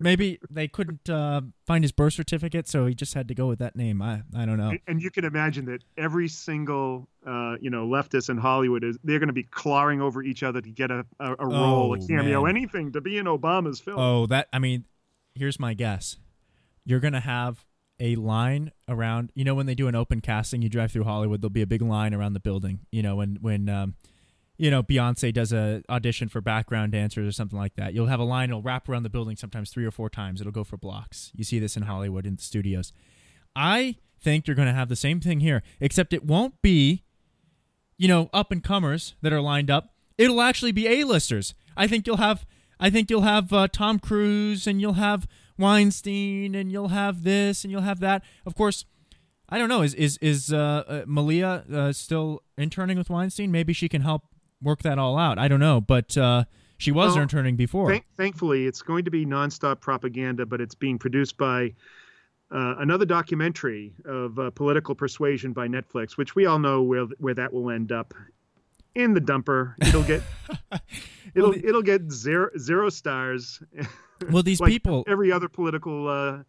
[0.00, 3.60] Maybe they couldn't uh, find his birth certificate, so he just had to go with
[3.60, 4.02] that name.
[4.02, 4.70] I I don't know.
[4.70, 8.98] And- And you can imagine that every single, uh, you know, leftist in Hollywood is
[9.04, 11.98] they're going to be clawing over each other to get a, a, a role, a
[11.98, 12.56] Oh, cameo, man.
[12.56, 13.98] anything to be in Obama's film.
[14.00, 14.84] Oh, that I mean,
[15.36, 16.16] here's my guess.
[16.84, 17.64] You're gonna have
[18.00, 19.30] a line around.
[19.34, 21.40] You know, when they do an open casting, you drive through Hollywood.
[21.40, 22.80] There'll be a big line around the building.
[22.90, 23.94] You know, when when um,
[24.56, 27.94] you know Beyonce does a audition for background dancers or something like that.
[27.94, 28.50] You'll have a line.
[28.50, 30.40] It'll wrap around the building sometimes three or four times.
[30.40, 31.30] It'll go for blocks.
[31.34, 32.92] You see this in Hollywood in the studios.
[33.54, 37.04] I think you're going to have the same thing here, except it won't be,
[37.96, 39.94] you know, up and comers that are lined up.
[40.16, 41.54] It'll actually be A-listers.
[41.76, 42.44] I think you'll have,
[42.80, 45.26] I think you'll have uh, Tom Cruise and you'll have
[45.58, 48.22] Weinstein and you'll have this and you'll have that.
[48.46, 48.84] Of course,
[49.48, 49.82] I don't know.
[49.82, 53.50] Is is is uh, uh, Malia uh, still interning with Weinstein?
[53.50, 54.22] Maybe she can help
[54.62, 55.38] work that all out.
[55.38, 56.44] I don't know, but uh,
[56.76, 57.90] she was Well, interning before.
[57.90, 61.74] Thank, thankfully, it's going to be nonstop propaganda, but it's being produced by
[62.50, 67.34] uh, another documentary of uh, political persuasion by Netflix, which we all know where where
[67.34, 68.14] that will end up
[68.94, 69.74] in the dumper.
[69.80, 70.22] It'll get
[71.34, 73.62] it'll the- it'll get zero zero stars.
[74.30, 76.42] well, these like people, every other political uh,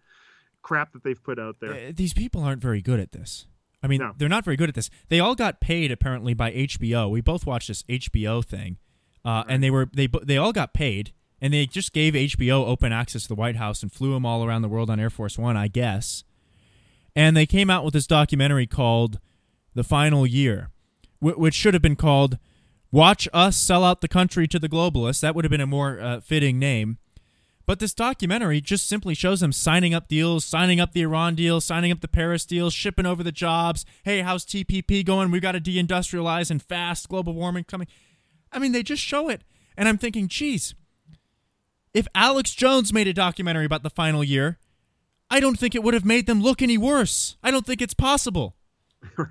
[0.61, 1.73] crap that they've put out there.
[1.73, 3.45] uh, these people aren't very good at this.
[3.81, 4.13] I mean, No.
[4.17, 4.89] they're not very good at this.
[5.07, 7.09] They all got paid apparently by HBO.
[7.09, 8.77] We both watched this HBO thing,
[9.23, 12.91] uh, and they were they they all got paid, and they just gave HBO open
[12.91, 15.37] access to the White House and flew them all around the world on Air Force
[15.37, 16.23] One, I guess.
[17.15, 19.19] And they came out with this documentary called
[19.75, 20.71] "The Final Year,"
[21.21, 22.37] which should have been called
[22.91, 25.99] "Watch Us Sell Out the Country to the Globalists." That would have been a more
[25.99, 26.97] uh, fitting name.
[27.69, 31.61] But this documentary just simply shows them signing up deals, signing up the Iran deal,
[31.61, 33.85] signing up the Paris deal, shipping over the jobs.
[34.03, 35.29] Hey, how's TPP going?
[35.29, 37.09] We've got to deindustrialize and fast.
[37.09, 37.85] Global warming coming.
[38.51, 39.43] I mean, they just show it,
[39.77, 40.73] and I'm thinking, geez,
[41.93, 44.57] if Alex Jones made a documentary about the final year,
[45.29, 47.37] I don't think it would have made them look any worse.
[47.43, 48.55] I don't think it's possible.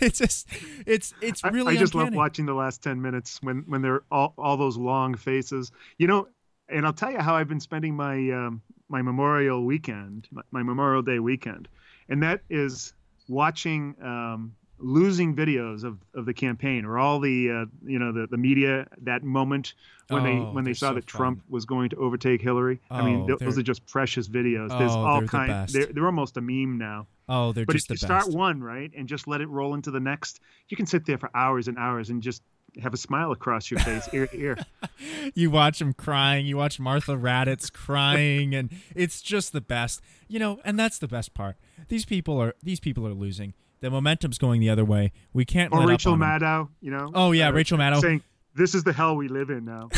[0.00, 0.46] It's just,
[0.86, 1.76] it's it's really.
[1.76, 5.14] I, just love watching the last 10 minutes when when they're all, all those long
[5.14, 6.28] faces you know
[6.68, 10.62] and i'll tell you how i've been spending my um, my memorial weekend my, my
[10.62, 11.68] memorial day weekend
[12.08, 12.92] and that is
[13.28, 18.26] watching um, losing videos of, of the campaign or all the uh, you know the,
[18.30, 19.74] the media that moment
[20.08, 21.18] when Oh, they when they saw so that fun.
[21.18, 22.80] Trump was going to overtake Hillary.
[22.90, 24.68] I mean, Oh, th- those they're- just precious videos.
[24.78, 25.26] There's Oh, all they're
[25.66, 25.66] the.
[25.72, 27.08] They're, they're almost a meme now.
[27.28, 28.26] Oh, they're But just if you the best.
[28.26, 31.18] start one right and just let it roll into the next, you can sit there
[31.18, 32.42] for hours and hours and just
[32.82, 34.56] have a smile across your face, ear to ear.
[35.34, 40.38] you watch him crying you watch martha raddatz crying and it's just the best you
[40.38, 41.56] know and that's the best part
[41.88, 45.72] these people are these people are losing the momentum's going the other way we can't
[45.72, 46.40] Or let Rachel up on 'em.
[46.40, 47.10] Maddow, you know.
[47.14, 48.00] Oh, yeah, uh, Rachel Maddow.
[48.02, 48.22] saying,
[48.54, 49.88] "This is the hell we live in now."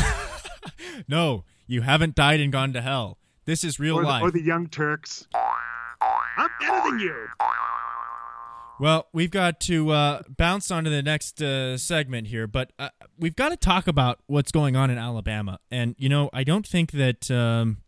[1.07, 4.31] no you haven't died and gone to hell this is real or, the, life or
[4.31, 5.27] the Young Turks.
[6.39, 7.27] I'm better than you.
[8.79, 12.89] Well, we've got to uh, bounce on to the next uh, segment here, but uh,
[13.17, 15.59] we've got to talk about what's going on in Alabama.
[15.69, 17.79] And, you know, I don't think that um,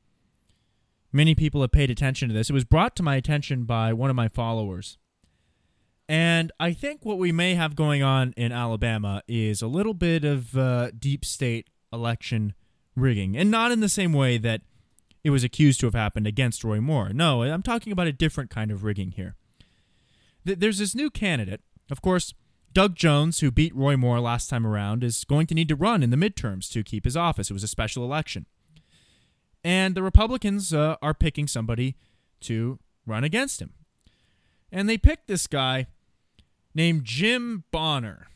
[1.14, 2.50] many people have paid attention to this.
[2.50, 4.98] It was brought to my attention by one of my followers.
[6.10, 10.26] And I think what we may have going on in Alabama is a little bit
[10.26, 12.54] of uh, deep state election
[12.98, 13.38] rigging.
[13.38, 14.60] And not in the same way that
[15.24, 17.10] it was accused to have happened against Roy Moore.
[17.14, 19.36] No, I'm talking about a different kind of rigging here
[20.46, 21.62] th- there's this new candidate.
[21.90, 22.34] Of course,
[22.74, 26.04] Doug Jones, who beat Roy Moore last time around, is going to need to run
[26.04, 27.50] in the midterms to keep his office.
[27.50, 28.46] It was a special election.
[29.64, 31.96] And the Republicans uh, are picking somebody
[32.42, 33.74] to run against him.
[34.72, 35.88] And they picked this guy
[36.74, 38.28] named Jim Bonner.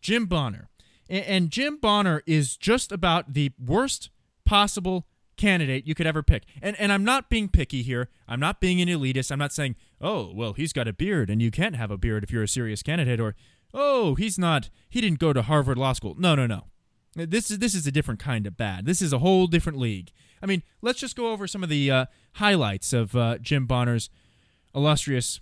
[0.00, 0.68] Jim Bonner.
[1.10, 4.10] And Jim Bonner is just about the worst
[4.44, 5.06] possible
[5.38, 6.44] candidate you could ever pick.
[6.60, 8.08] And and I'm not being picky here.
[8.28, 9.30] I'm not being an elitist.
[9.30, 12.24] I'm not saying, "Oh, well, he's got a beard and you can't have a beard
[12.24, 13.34] if you're a serious candidate," or
[13.72, 16.64] "Oh, he's not he didn't go to Harvard Law School." No, no, no.
[17.14, 18.84] This is this is a different kind of bad.
[18.84, 20.12] This is a whole different league.
[20.42, 24.10] I mean, let's just go over some of the uh, highlights of uh, Jim Bonner's
[24.74, 25.40] illustrious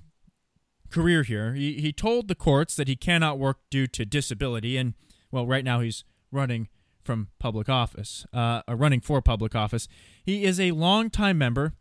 [0.90, 1.54] career here.
[1.54, 4.94] He, he told the courts that he cannot work due to disability, and
[5.30, 6.68] well, right now he's running
[7.06, 9.88] from public office, uh, uh, running for public office.
[10.24, 11.72] He is a longtime member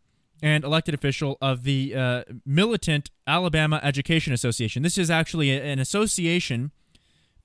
[0.42, 4.82] and elected official of the uh, militant Alabama Education Association.
[4.82, 6.70] This is actually a- an association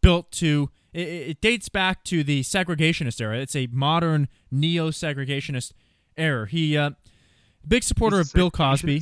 [0.01, 0.69] built to.
[0.93, 3.37] It, it dates back to the segregationist era.
[3.39, 5.71] It's a modern neo-segregationist
[6.17, 6.47] era.
[6.47, 6.91] He, uh,
[7.65, 9.01] big supporter He's of Bill Cosby.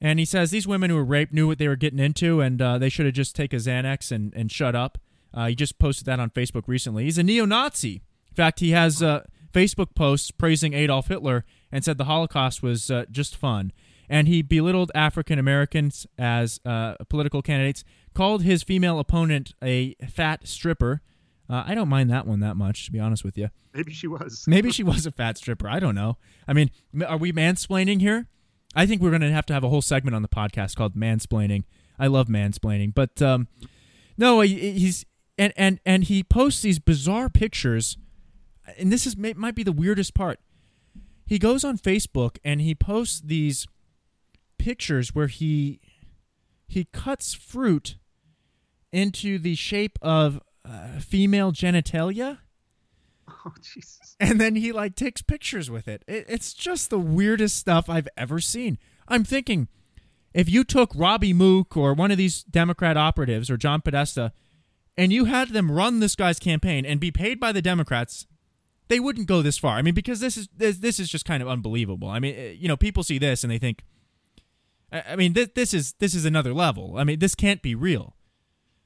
[0.00, 2.60] And he says these women who were raped knew what they were getting into, and
[2.62, 4.98] uh, they should have just take a Xanax and, and shut up.
[5.34, 7.04] Uh, he just posted that on Facebook recently.
[7.04, 8.02] He's a neo-Nazi.
[8.30, 12.90] In fact, he has uh, Facebook posts praising Adolf Hitler and said the Holocaust was
[12.90, 13.72] uh, just fun.
[14.08, 20.48] And he belittled African Americans as uh, political candidates, called his female opponent a fat
[20.48, 21.02] stripper.
[21.50, 23.50] Uh, I don't mind that one that much, to be honest with you.
[23.74, 24.44] Maybe she was.
[24.48, 25.68] Maybe she was a fat stripper.
[25.68, 26.16] I don't know.
[26.46, 26.70] I mean,
[27.06, 28.28] are we mansplaining here?
[28.74, 30.94] I think we're going to have to have a whole segment on the podcast called
[30.94, 31.64] mansplaining.
[31.98, 33.48] I love mansplaining, but um,
[34.16, 35.04] no, he- he's
[35.38, 37.96] and and and he posts these bizarre pictures,
[38.78, 40.40] and this is may, might be the weirdest part.
[41.26, 43.66] He goes on Facebook and he posts these
[44.58, 45.80] pictures where he
[46.66, 47.96] he cuts fruit
[48.92, 52.38] into the shape of uh, female genitalia
[53.28, 54.16] Oh Jesus.
[54.18, 56.02] and then he like takes pictures with it.
[56.08, 56.24] it.
[56.28, 58.78] It's just the weirdest stuff I've ever seen.
[59.06, 59.68] I'm thinking,
[60.34, 64.32] if you took Robbie Mook or one of these Democrat operatives or John Podesta
[64.98, 68.26] and you had them run this guy's campaign and be paid by the Democrats,
[68.88, 69.76] they wouldn't go this far.
[69.76, 72.08] I mean, because this is this, this is just kind of unbelievable.
[72.08, 73.84] I mean, eh, you know, people see this and they think,
[74.92, 76.96] I I mean, this, this is this is another level.
[76.98, 78.16] I mean, this can't be real.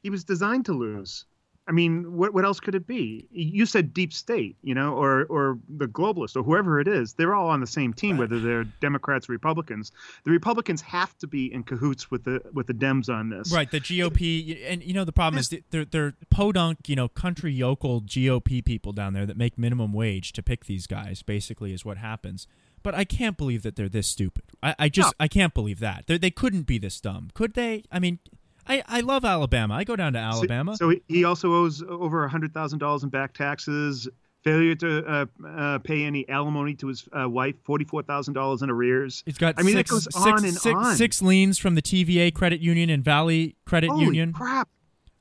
[0.02, 1.24] He was designed to lose.
[1.68, 3.28] I mean, what what else could it be?
[3.30, 7.14] You said deep state, you know, or or the globalists or whoever it is.
[7.14, 9.92] They're all on the same team, whether they're Democrats or Republicans.
[10.24, 13.52] The Republicans have to be in cahoots with the with the Dems on this.
[13.52, 17.52] Right, the GOP, and you know the problem is they're they're podunk, you know, country
[17.52, 21.22] yokel GOP people down there that make minimum wage to pick these guys.
[21.22, 22.48] Basically, is what happens.
[22.82, 24.42] But I can't believe that they're this stupid.
[24.62, 25.24] I, I just No.
[25.24, 27.84] I can't believe that they they couldn't be this dumb, could they?
[27.92, 28.18] I mean,
[28.66, 29.74] I I love Alabama.
[29.74, 30.76] I go down to Alabama.
[30.76, 34.08] So, he- he also owes over hundred thousand dollars in back taxes.
[34.44, 38.70] Failure to uh, uh, pay any alimony to his uh, wife, forty-four thousand dollars in
[38.70, 39.22] arrears.
[39.24, 40.96] He's got I mean, it six, goes six- on and six- on.
[40.96, 44.32] six liens from the TVA Credit Union and Valley Credit Holy Union.
[44.32, 44.68] crap!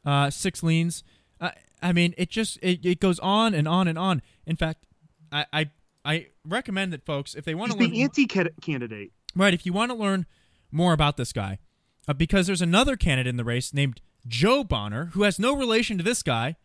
[0.05, 1.03] uh, six liens.
[1.39, 1.51] Uh,
[1.83, 4.23] I mean, it just it, it goes on and on and on.
[4.47, 4.85] In fact,
[5.31, 5.69] I I,
[6.03, 9.11] I recommend that folks, if they want He's to learn, the anti-candidate.
[9.35, 10.25] right, if you want to learn
[10.71, 11.59] more about this guy,
[12.07, 15.97] uh, because there's another candidate in the race named Joe Bonner who has no relation
[15.97, 16.55] to this guy,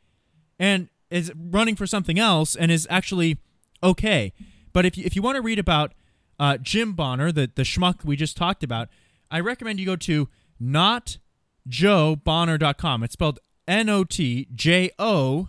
[0.59, 3.39] and is running for something else and is actually
[3.83, 4.33] okay.
[4.73, 5.93] But if you, if you want to read about
[6.39, 8.91] uh, Jim Bonner, the the schmuck we just talked about,
[9.31, 10.29] I recommend you go to
[10.63, 13.03] notjoebonner.com.
[13.03, 15.49] It's spelled N O T J O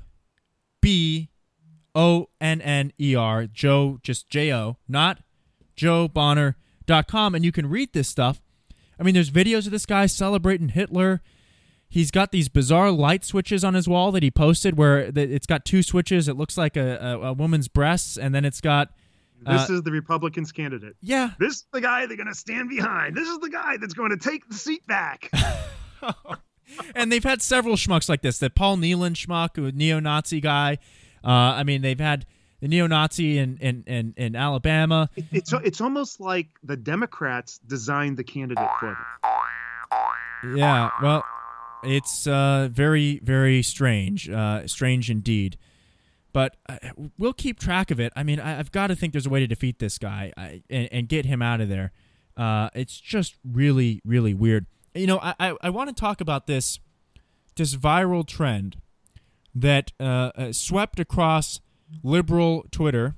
[0.82, 1.30] B
[1.96, 3.48] O N N E R.
[3.48, 5.20] Joe, just J O, not
[5.76, 7.36] joebonner.com.
[7.36, 8.42] And you can read this stuff.
[9.00, 11.22] I mean, there's videos of this guy celebrating Hitler.
[11.90, 15.64] He's got these bizarre light switches on his wall that he posted where it's got
[15.64, 16.28] two switches.
[16.28, 18.90] It looks like a, a, a woman's breasts, and then it's got.
[19.46, 20.96] This Uh, is the Republicans' candidate.
[21.02, 23.16] Yeah, This is the guy they're going to stand behind.
[23.16, 25.32] This is the guy that's going to take the seat back.
[26.96, 28.40] and they've had several schmucks like this.
[28.40, 30.80] That Paul Nehlen schmuck, a neo-Nazi guy.
[31.24, 32.26] Uh, I mean, they've had
[32.60, 35.10] the neo-Nazi in in, in, in Alabama.
[35.16, 38.88] It- it's it's almost like the Democrats designed the candidate for
[40.44, 40.58] them.
[40.58, 41.24] Yeah, well,
[41.84, 45.58] it's uh, very very strange, uh, strange indeed.
[46.34, 46.78] But uh,
[47.18, 48.14] we'll keep track of it.
[48.16, 50.62] I mean, I, I've got to think there's a way to defeat this guy I,
[50.70, 51.94] and, and get him out of there.
[52.36, 54.68] Uh, it's just really, really weird.
[54.94, 56.80] You know, I, I, I want to talk about this
[57.56, 58.78] this viral trend
[59.56, 60.04] that uh,
[60.36, 61.60] uh, swept across
[62.04, 63.16] liberal Twitter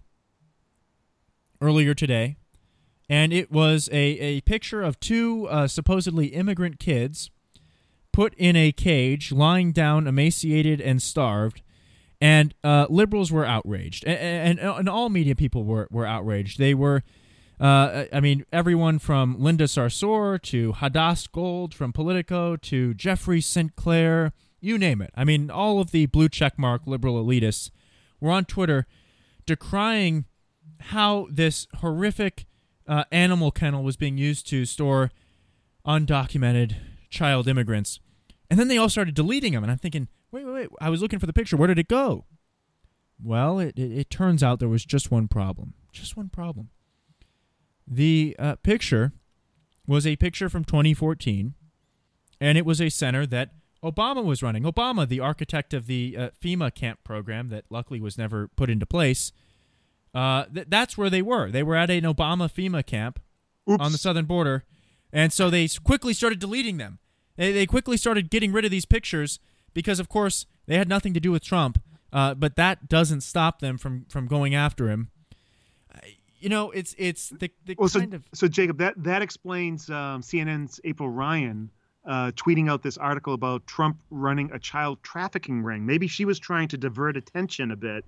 [1.61, 2.37] earlier today,
[3.09, 7.31] and it was a, a picture of two uh, supposedly immigrant kids
[8.11, 11.61] put in a cage, lying down, emaciated and starved.
[12.21, 16.59] And uh, liberals were outraged, and, and, and all media people were, were outraged.
[16.59, 17.01] They were,
[17.61, 23.73] uh, I mean, everyone from Linda Sarsour to Hadas Gold from Politico to Jeffrey St.
[23.77, 25.11] Clair, you name it.
[25.15, 27.71] I mean, all of the blue checkmark liberal elitists
[28.19, 28.85] were on Twitter
[29.45, 30.25] decrying
[30.79, 32.45] how this horrific
[32.87, 35.11] uh, animal kennel was being used to store
[35.85, 36.75] undocumented
[37.09, 37.99] child immigrants.
[38.49, 39.63] And then they all started deleting them.
[39.63, 40.69] And I'm thinking, wait, wait, wait.
[40.81, 41.57] I was looking for the picture.
[41.57, 42.25] Where did it go?
[43.21, 45.73] Well, it, it, it turns out there was just one problem.
[45.91, 46.69] Just one problem.
[47.87, 49.13] The uh, picture
[49.87, 51.55] was a picture from 2014,
[52.39, 53.49] and it was a center that
[53.83, 54.63] Obama was running.
[54.63, 58.85] Obama, the architect of the uh, FEMA camp program that luckily was never put into
[58.85, 59.31] place,
[60.13, 61.49] uh, th- that's where they were.
[61.49, 63.19] They were at an Obama FEMA camp
[63.69, 63.81] Oops.
[63.81, 64.63] on the southern border,
[65.13, 66.99] and so they quickly started deleting them.
[67.37, 69.39] They, they quickly started getting rid of these pictures
[69.73, 71.81] because, of course, they had nothing to do with Trump.
[72.11, 75.11] Uh, but that doesn't stop them from from going after him.
[76.39, 79.89] You know, it's it's the, the well, so, kind of so Jacob, that that explains
[79.89, 81.69] um, CNN's April Ryan
[82.09, 85.85] uh, tweeting out this article about Trump running a child trafficking ring.
[85.85, 88.03] Maybe she was trying to divert attention a bit.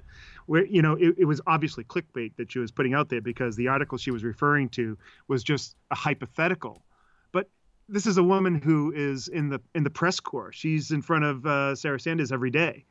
[0.47, 3.55] Where you know it, it was obviously clickbait that she was putting out there because
[3.55, 6.83] the article she was referring to was just a hypothetical.
[7.31, 7.47] But
[7.87, 10.51] this is a woman who is in the in the press corps.
[10.51, 12.85] She's in front of uh, Sarah Sanders every day,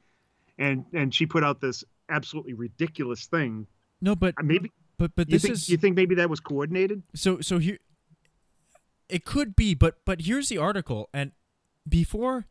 [0.59, 3.67] and and she put out this absolutely ridiculous thing.
[4.01, 6.39] no, but Uh, Maybe but but you this think is you think maybe that was
[6.41, 7.03] coordinated?
[7.15, 7.79] so so here
[9.11, 11.33] it could be but but here's the article and
[11.89, 12.47] before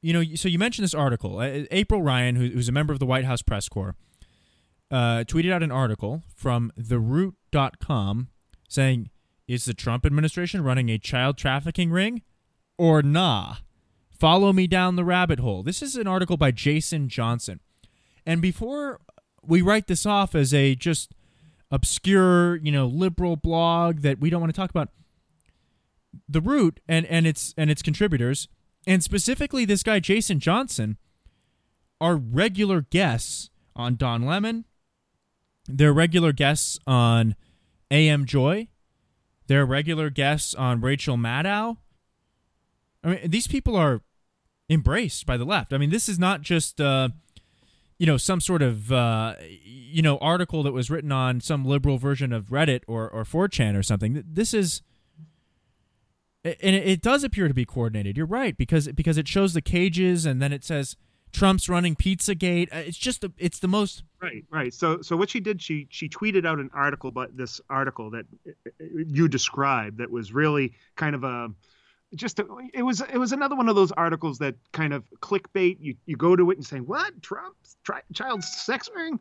[0.00, 1.38] you know so you mentioned this article.
[1.38, 3.94] Uh, april ryan who, who's a member of the white house press corps
[4.90, 8.28] uh, tweeted out an article from theroot.com
[8.68, 9.10] saying
[9.48, 12.22] is the trump administration running a child trafficking ring
[12.78, 13.56] or nah?
[14.10, 15.64] Follow me down the rabbit hole.
[15.64, 17.60] This is an article by jason johnson.
[18.24, 19.00] And before
[19.44, 21.12] we write this off as a just
[21.72, 24.90] obscure, you know, liberal blog that we don't want to talk about.
[26.28, 28.48] The Root and and its and its contributors,
[28.86, 30.96] and specifically this guy Jason Johnson,
[32.00, 34.64] are regular guests on Don Lemon.
[35.68, 37.36] They're regular guests on
[37.90, 38.68] AM Joy.
[39.46, 41.76] They're regular guests on Rachel Maddow.
[43.04, 44.02] I mean, these people are
[44.68, 45.72] embraced by the left.
[45.72, 47.10] I mean, this is not just uh,
[47.98, 49.34] you know some sort of uh,
[49.64, 53.78] you know article that was written on some liberal version of Reddit or or 4chan
[53.78, 54.22] or something.
[54.26, 54.82] This is
[56.44, 58.16] and it does appear to be coordinated.
[58.16, 60.96] You're right because because it shows the cages and then it says
[61.32, 62.72] Trump's running Pizzagate.
[62.72, 64.72] Uh, it's just a, it's the most right, right.
[64.72, 68.26] So so what she did, she she tweeted out an article, but this article that
[68.46, 71.48] uh, uh, you described that was really kind of a
[72.14, 75.78] just a, it was it was another one of those articles that kind of clickbait.
[75.80, 79.18] You you go to it and say what Trump tri- child sex ring,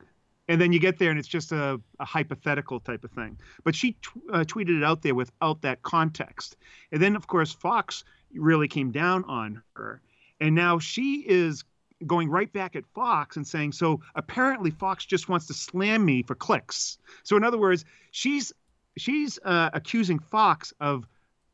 [0.48, 3.38] and then you get there and it's just a, a hypothetical type of thing.
[3.64, 6.58] But she t- uh, tweeted it out there without that context,
[6.92, 10.02] and then of course Fox really came down on her,
[10.40, 11.64] and now she is
[12.08, 16.24] going right back at Fox and saying, so apparently Fox just wants to slam me
[16.24, 16.98] for clicks.
[17.24, 18.54] So in other words, she's
[18.98, 21.06] she's uh, accusing Fox of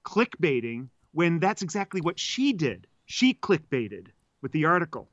[0.06, 2.88] clickbaiting when that's exactly what she did.
[3.06, 4.08] She clickbaited
[4.42, 5.10] with the article.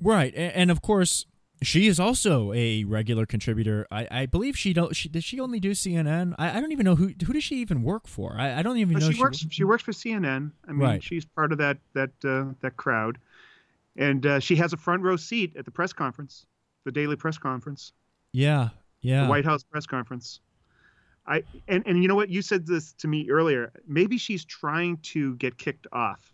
[0.00, 1.26] Right, and, and of course,
[1.62, 3.86] she is also a regular contributor.
[3.90, 4.94] I, I believe she don't.
[4.94, 6.34] She, does she only do CNN?
[6.38, 8.36] I, I don't even know who who does she even work for.
[8.38, 9.08] I, I don't even know.
[9.08, 9.46] She, she works.
[9.50, 10.52] She works for CNN.
[10.66, 11.02] I mean, right.
[11.02, 13.18] she's part of that that uh, that crowd,
[13.96, 16.46] and uh, she has a front row seat at the press conference,
[16.84, 17.92] the daily press conference.
[18.32, 19.24] Yeah, yeah.
[19.24, 20.40] The White House press conference.
[21.26, 23.72] I and and you know what you said this to me earlier.
[23.86, 26.32] Maybe she's trying to get kicked off.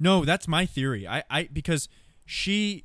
[0.00, 1.06] No, that's my theory.
[1.06, 1.88] I I because
[2.24, 2.84] she,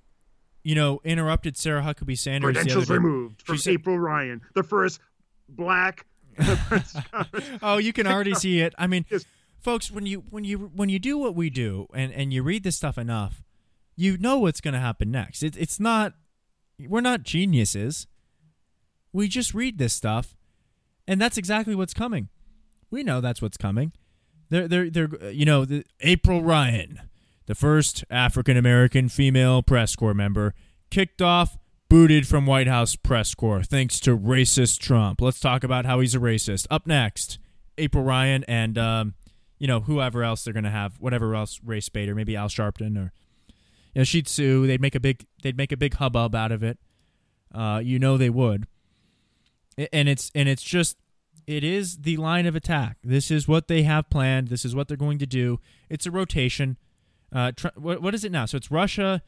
[0.67, 2.53] you know, interrupted Sarah Huckabee Sanders.
[2.53, 4.99] Credentials removed from said, April Ryan, the first
[5.47, 6.05] black.
[7.61, 8.73] oh, you can already see it.
[8.77, 9.25] I mean, yes.
[9.59, 12.63] folks, when you when you when you do what we do and and you read
[12.63, 13.43] this stuff enough,
[13.95, 15.43] you know what's going to happen next.
[15.43, 16.13] It, it's not.
[16.79, 18.05] We're not geniuses.
[19.13, 20.35] We just read this stuff
[21.07, 22.27] and that's exactly what's coming.
[22.91, 23.93] We know that's what's coming.
[24.49, 27.01] They're, they're, they're, you know, the, April Ryan,
[27.47, 30.53] the first African American female press corps member,
[30.89, 31.57] kicked off,
[31.89, 35.21] booted from White House press corps thanks to racist Trump.
[35.21, 36.67] Let's talk about how he's a racist.
[36.69, 37.39] Up next,
[37.77, 39.15] April Ryan and, um,
[39.57, 42.47] you know, whoever else they're going to have, whatever else race bait or maybe Al
[42.47, 43.11] Sharpton or,
[43.93, 44.67] you know, she'd sue.
[44.67, 46.77] They'd make a big, they'd make a big hubbub out of it.
[47.53, 48.67] Uh, you know they would
[49.91, 50.97] and it's and it's just
[51.45, 52.97] it is the line of attack.
[53.03, 54.49] This is what they have planned.
[54.49, 55.59] This is what they're going to do.
[55.89, 56.77] It's a rotation.
[57.31, 58.45] Uh, tr- what, what is it now?
[58.45, 59.21] So it's Russia.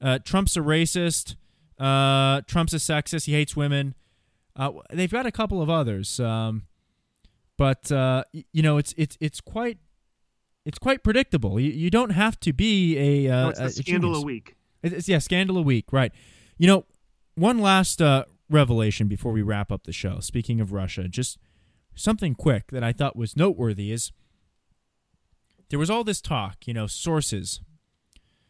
[0.00, 1.36] Uh, Trump's a racist.
[1.78, 3.26] Uh, Trump's a sexist.
[3.26, 3.94] He hates women.
[4.54, 6.66] Uh, they've got a couple of others, um,
[7.58, 9.78] but uh, you know it's it's it's quite
[10.64, 11.60] it's quite predictable.
[11.60, 14.22] You, you don't have to be a, uh, no, it's a, a scandal genius.
[14.22, 14.56] a week.
[14.82, 16.10] It's, yeah, scandal a week, right?
[16.56, 16.86] You know,
[17.34, 18.00] one last
[18.48, 20.20] revelation before we wrap up the show.
[20.20, 21.38] Speaking of Russia, just
[21.94, 24.12] something quick that I thought was noteworthy is
[25.70, 27.60] there was all this talk, you know, sources.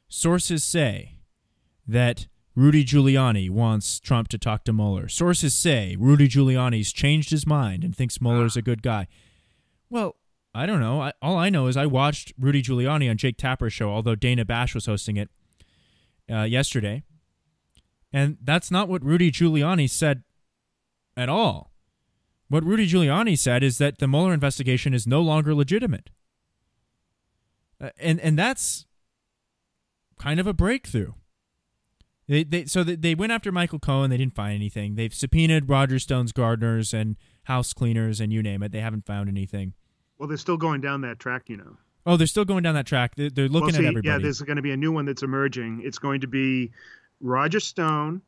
[0.09, 1.19] Sources say
[1.87, 5.09] that Rudy Giuliani wants Trump to talk to Mueller.
[5.09, 9.07] Sources say Rudy Giuliani's changed his mind and thinks Mueller's a good guy.
[9.91, 10.17] Well,
[10.55, 11.03] I don't know.
[11.03, 14.45] I, all I know is I watched Rudy Giuliani on Jake Tapper's show, although Dana
[14.45, 15.29] Bash was hosting it
[16.31, 17.03] uh, yesterday.
[18.11, 20.23] And that's not what Rudy Giuliani said
[21.14, 21.73] at all.
[22.49, 26.09] What Rudy Giuliani said is that the Mueller investigation is no longer legitimate.
[27.81, 28.87] Uh, and and that's
[30.18, 31.12] kind of a breakthrough.
[32.29, 34.11] They, they so they went after Michael Cohen.
[34.11, 34.97] They didn't find anything.
[34.97, 38.72] They've subpoenaed Roger Stone's gardeners and house cleaners and you name it.
[38.72, 39.74] They haven't found anything.
[40.18, 41.77] Well, they're still going down that track, you know.
[42.05, 43.14] Oh, they're still going down that track.
[43.16, 44.09] They're, they're looking well, see, at everybody.
[44.09, 45.83] Yeah, there's going to be a new one that's emerging.
[45.85, 46.72] It's going to be
[47.20, 48.22] Roger Stone,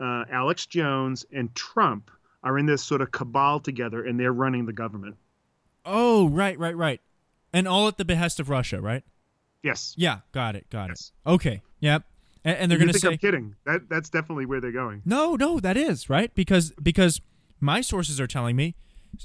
[0.00, 2.10] uh, Alex Jones, and Trump
[2.42, 5.16] are in this sort of cabal together, and they're running the government.
[5.84, 7.00] Oh, right, right, right,
[7.56, 9.02] and all at the behest of Russia, right?
[9.62, 9.94] Yes.
[9.96, 11.12] Yeah, got it, got yes.
[11.26, 11.30] it.
[11.30, 12.04] Okay, yep.
[12.44, 15.02] And, and they're going to say, "I'm kidding." That that's definitely where they're going.
[15.04, 17.20] No, no, that is right because because
[17.58, 18.76] my sources are telling me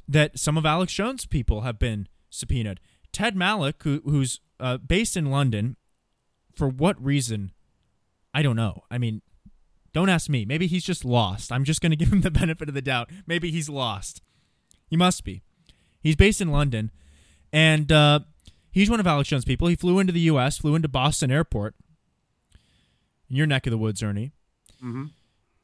[0.07, 2.79] that some of Alex Jones' people have been subpoenaed.
[3.11, 5.75] Ted Malloch, who, who's uh, based in London,
[6.55, 7.51] for what reason
[8.33, 8.85] I don't know.
[8.89, 9.21] I mean,
[9.93, 10.45] don't ask me.
[10.45, 11.51] Maybe he's just lost.
[11.51, 13.09] I'm just going to give him the benefit of the doubt.
[13.27, 14.21] Maybe he's lost.
[14.87, 15.43] He must be.
[16.01, 16.91] He's based in London,
[17.51, 18.21] and uh,
[18.71, 19.67] he's one of Alex Jones' people.
[19.67, 21.75] He flew into the U.S., flew into Boston Airport,
[23.29, 24.31] in your neck of the woods, Ernie.
[24.83, 25.05] Mm-hmm.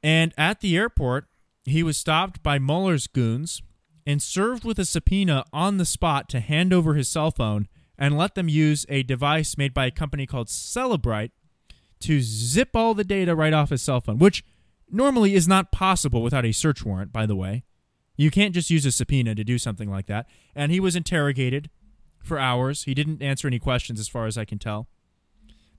[0.03, 1.25] And at the airport,
[1.65, 3.61] he was stopped by Mueller's goons
[4.05, 7.67] and served with a subpoena on the spot to hand over his cell phone
[7.97, 11.31] and let them use a device made by a company called Cellebrite
[11.99, 14.45] to zip all the data right off his cell phone, which
[14.89, 17.63] normally is not possible without a search warrant, by the way.
[18.15, 20.27] You can't just use a subpoena to do something like that.
[20.55, 21.69] And he was interrogated
[22.27, 22.83] for hours.
[22.83, 24.87] He didn't answer any questions, as far as I can tell.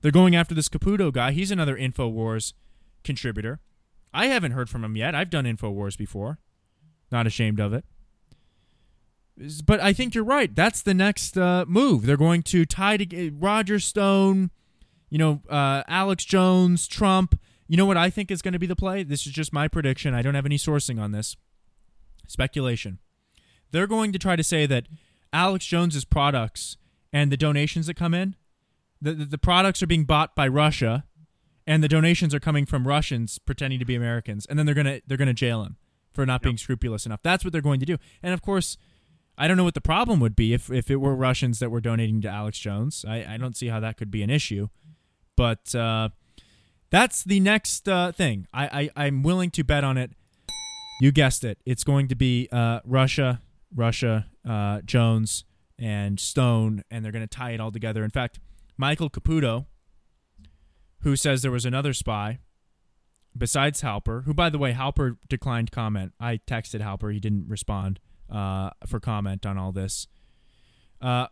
[0.01, 1.31] They're going after this Caputo guy.
[1.31, 2.53] He's another InfoWars
[3.03, 3.59] contributor.
[4.13, 5.13] I haven't heard from him yet.
[5.13, 6.39] I've done InfoWars before.
[7.11, 7.85] Not ashamed of it.
[9.65, 10.53] But I think you're right.
[10.53, 12.05] That's the next uh, move.
[12.05, 14.51] They're going to tie to Roger Stone,
[15.09, 17.39] you know, uh, Alex Jones, Trump.
[17.67, 19.03] You know what I think is going to be the play?
[19.03, 20.13] This is just my prediction.
[20.13, 21.37] I don't have any sourcing on this.
[22.27, 22.99] Speculation.
[23.71, 24.87] They're going to try to say that
[25.31, 26.77] Alex Jones's products
[27.13, 28.35] and the donations that come in,
[29.01, 31.05] the, the, the products are being bought by Russia,
[31.65, 35.01] and the donations are coming from Russians pretending to be Americans, and then they're gonna
[35.07, 35.77] they're gonna jail him
[36.13, 36.41] for not yep.
[36.41, 37.21] being scrupulous enough.
[37.23, 37.97] That's what they're going to do.
[38.21, 38.77] And of course,
[39.37, 41.79] I don't know what the problem would be if, if it were Russians that were
[41.79, 43.05] donating to Alex Jones.
[43.07, 44.67] I, I don't see how that could be an issue.
[45.37, 46.09] But uh,
[46.89, 48.47] that's the next uh, thing.
[48.53, 50.11] I, I, I'm willing to bet on it.
[50.99, 51.59] You guessed it.
[51.65, 53.41] It's going to be uh, Russia,
[53.73, 55.45] Russia, uh, Jones,
[55.77, 58.03] and Stone, and they're going to tie it all together.
[58.03, 58.39] In fact,
[58.77, 59.67] Michael Caputo,
[61.01, 62.39] who says there was another spy
[63.37, 66.13] besides Halper, who, by the way, Halper declined comment.
[66.19, 67.13] I texted Halper.
[67.13, 70.07] He didn't respond uh, for comment on all this.
[70.99, 71.27] Uh,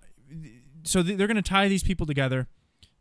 [0.83, 2.47] so th- they're going to tie these people together.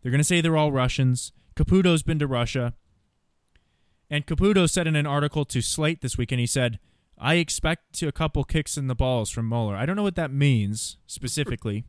[0.02, 1.32] They're going to say they're all Russians.
[1.54, 2.74] Caputo's been to Russia.
[4.10, 6.78] And Caputo said in an article to Slate this week, and he said,
[7.18, 9.74] I expect a couple kicks in the balls from Mueller.
[9.74, 11.84] I don't know what that means specifically,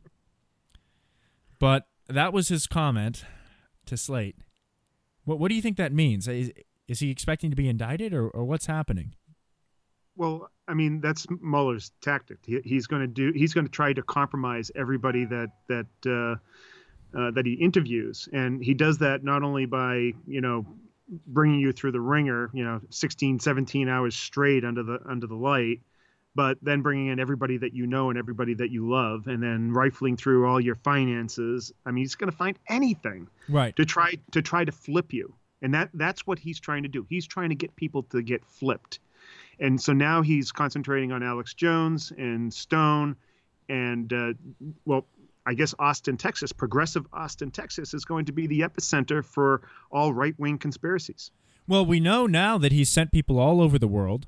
[1.58, 3.24] but that was his comment
[3.86, 4.36] to Slate.
[5.24, 6.26] What, what do you think that means?
[6.26, 6.50] Is,
[6.86, 9.14] is he expecting to be indicted, or, or what's happening?
[10.16, 12.38] Well, I mean, that's Mueller's tactic.
[12.44, 13.32] He, he's going to do.
[13.34, 18.64] He's going to try to compromise everybody that that uh, uh, that he interviews, and
[18.64, 20.66] he does that not only by you know
[21.26, 25.34] bringing you through the ringer, you know, 16, 17 hours straight under the under the
[25.34, 25.80] light,
[26.34, 29.72] but then bringing in everybody that you know and everybody that you love, and then
[29.72, 31.72] rifling through all your finances.
[31.86, 35.34] I mean, he's going to find anything right to try to try to flip you,
[35.62, 37.06] and that that's what he's trying to do.
[37.08, 39.00] He's trying to get people to get flipped
[39.60, 43.16] and so now he's concentrating on Alex Jones and Stone,
[43.68, 44.32] and uh,
[44.84, 45.04] well,
[45.48, 50.12] I guess Austin, Texas, progressive Austin, Texas, is going to be the epicenter for all
[50.12, 51.30] right wing conspiracies.
[51.66, 54.26] Well, we know now that he's sent people all over the world.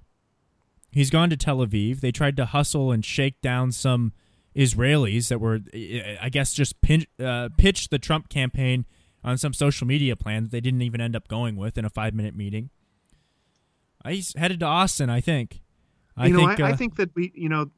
[0.91, 2.01] He's gone to Tel Aviv.
[2.01, 4.15] They tried to hustle and shake down some
[4.57, 5.61] Israelis that were,
[6.23, 8.87] I guess, just pin, uh, pitched the Trump campaign
[9.23, 11.91] on some social media plan that they didn't even end up going with in a
[11.91, 12.71] five minute meeting.
[14.09, 15.61] He's headed to Austin, I think.
[16.17, 17.71] I you know, think, I, uh, I, think that we, you know,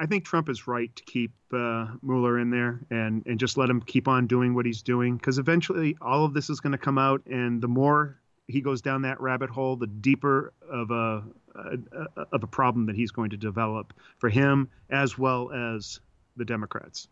[0.00, 3.68] I think Trump is right to keep uh, Mueller in there and and just let
[3.68, 6.78] him keep on doing what he's doing because eventually all of this is going to
[6.78, 11.22] come out, and the more he goes down that rabbit hole, the deeper of a,
[11.54, 11.78] a,
[12.16, 16.00] a of a problem that he's going to develop for him as well as
[16.36, 17.06] the Democrats.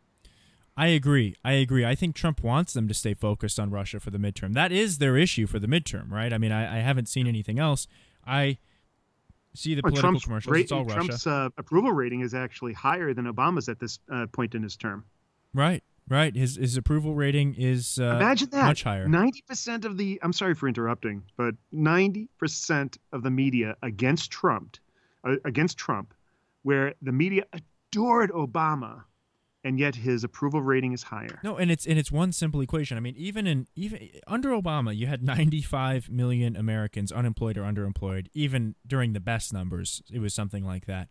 [0.74, 1.34] I agree.
[1.45, 1.84] I agree.
[1.84, 4.55] I think Trump wants them to stay focused on Russia for the midterm.
[4.55, 6.32] That is their issue for the midterm, right?
[6.32, 7.86] I mean, I, I haven't seen anything else.
[8.26, 8.59] I
[9.59, 10.52] see the political Trump's commercials.
[10.52, 14.26] Rate, it's all Trump's uh, approval rating is actually higher than Obama's at this uh,
[14.32, 15.04] point in his term.
[15.52, 16.34] Right, right.
[16.34, 19.09] His his approval rating is uh, imagine that much higher.
[19.09, 24.30] Ninety percent of the I'm sorry for interrupting, but ninety percent of the media against
[24.30, 24.76] Trump,
[25.24, 26.14] uh, against Trump,
[26.62, 29.04] where the media adored Obama
[29.68, 31.38] and yet his approval rating is higher.
[31.44, 32.96] No, and it's and it's one simple equation.
[32.96, 38.28] I mean, even in even under Obama, you had 95 million Americans unemployed or underemployed.
[38.32, 41.08] Even during the best numbers, it was something like that.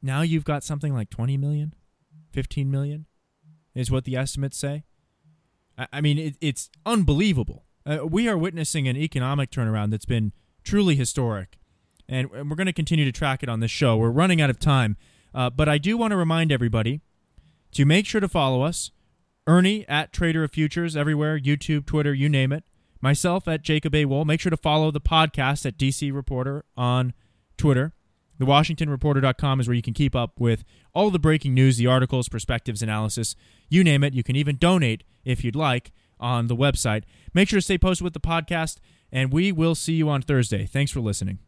[0.00, 1.74] Now you've got something like 20 million,
[2.32, 3.04] 15 million,
[3.74, 4.84] is what the estimates say.
[5.76, 7.66] I, I mean, it, it's unbelievable.
[7.84, 10.32] Uh, we are witnessing an economic turnaround that's been
[10.64, 11.58] truly historic,
[12.08, 13.98] and, and we're going to continue to track it on this show.
[13.98, 14.96] We're running out of time,
[15.34, 17.02] uh, but I do want to remind everybody
[17.72, 18.90] to make sure to follow us.
[19.46, 22.64] Ernie at Trader of Futures everywhere, YouTube, Twitter, you name it.
[23.00, 24.04] Myself at Jacob A.
[24.04, 24.24] Wohl.
[24.24, 27.14] Make sure to follow the podcast at DC Reporter on
[27.56, 27.94] Twitter.
[28.38, 30.64] The TheWashingtonReporter.com is where you can keep up with
[30.94, 33.34] all the breaking news, the articles, perspectives, analysis,
[33.68, 34.14] you name it.
[34.14, 37.02] You can even donate if you'd like on the website.
[37.34, 38.76] Make sure to stay posted with the podcast,
[39.10, 40.66] and we will see you on Thursday.
[40.66, 41.40] Thanks for listening.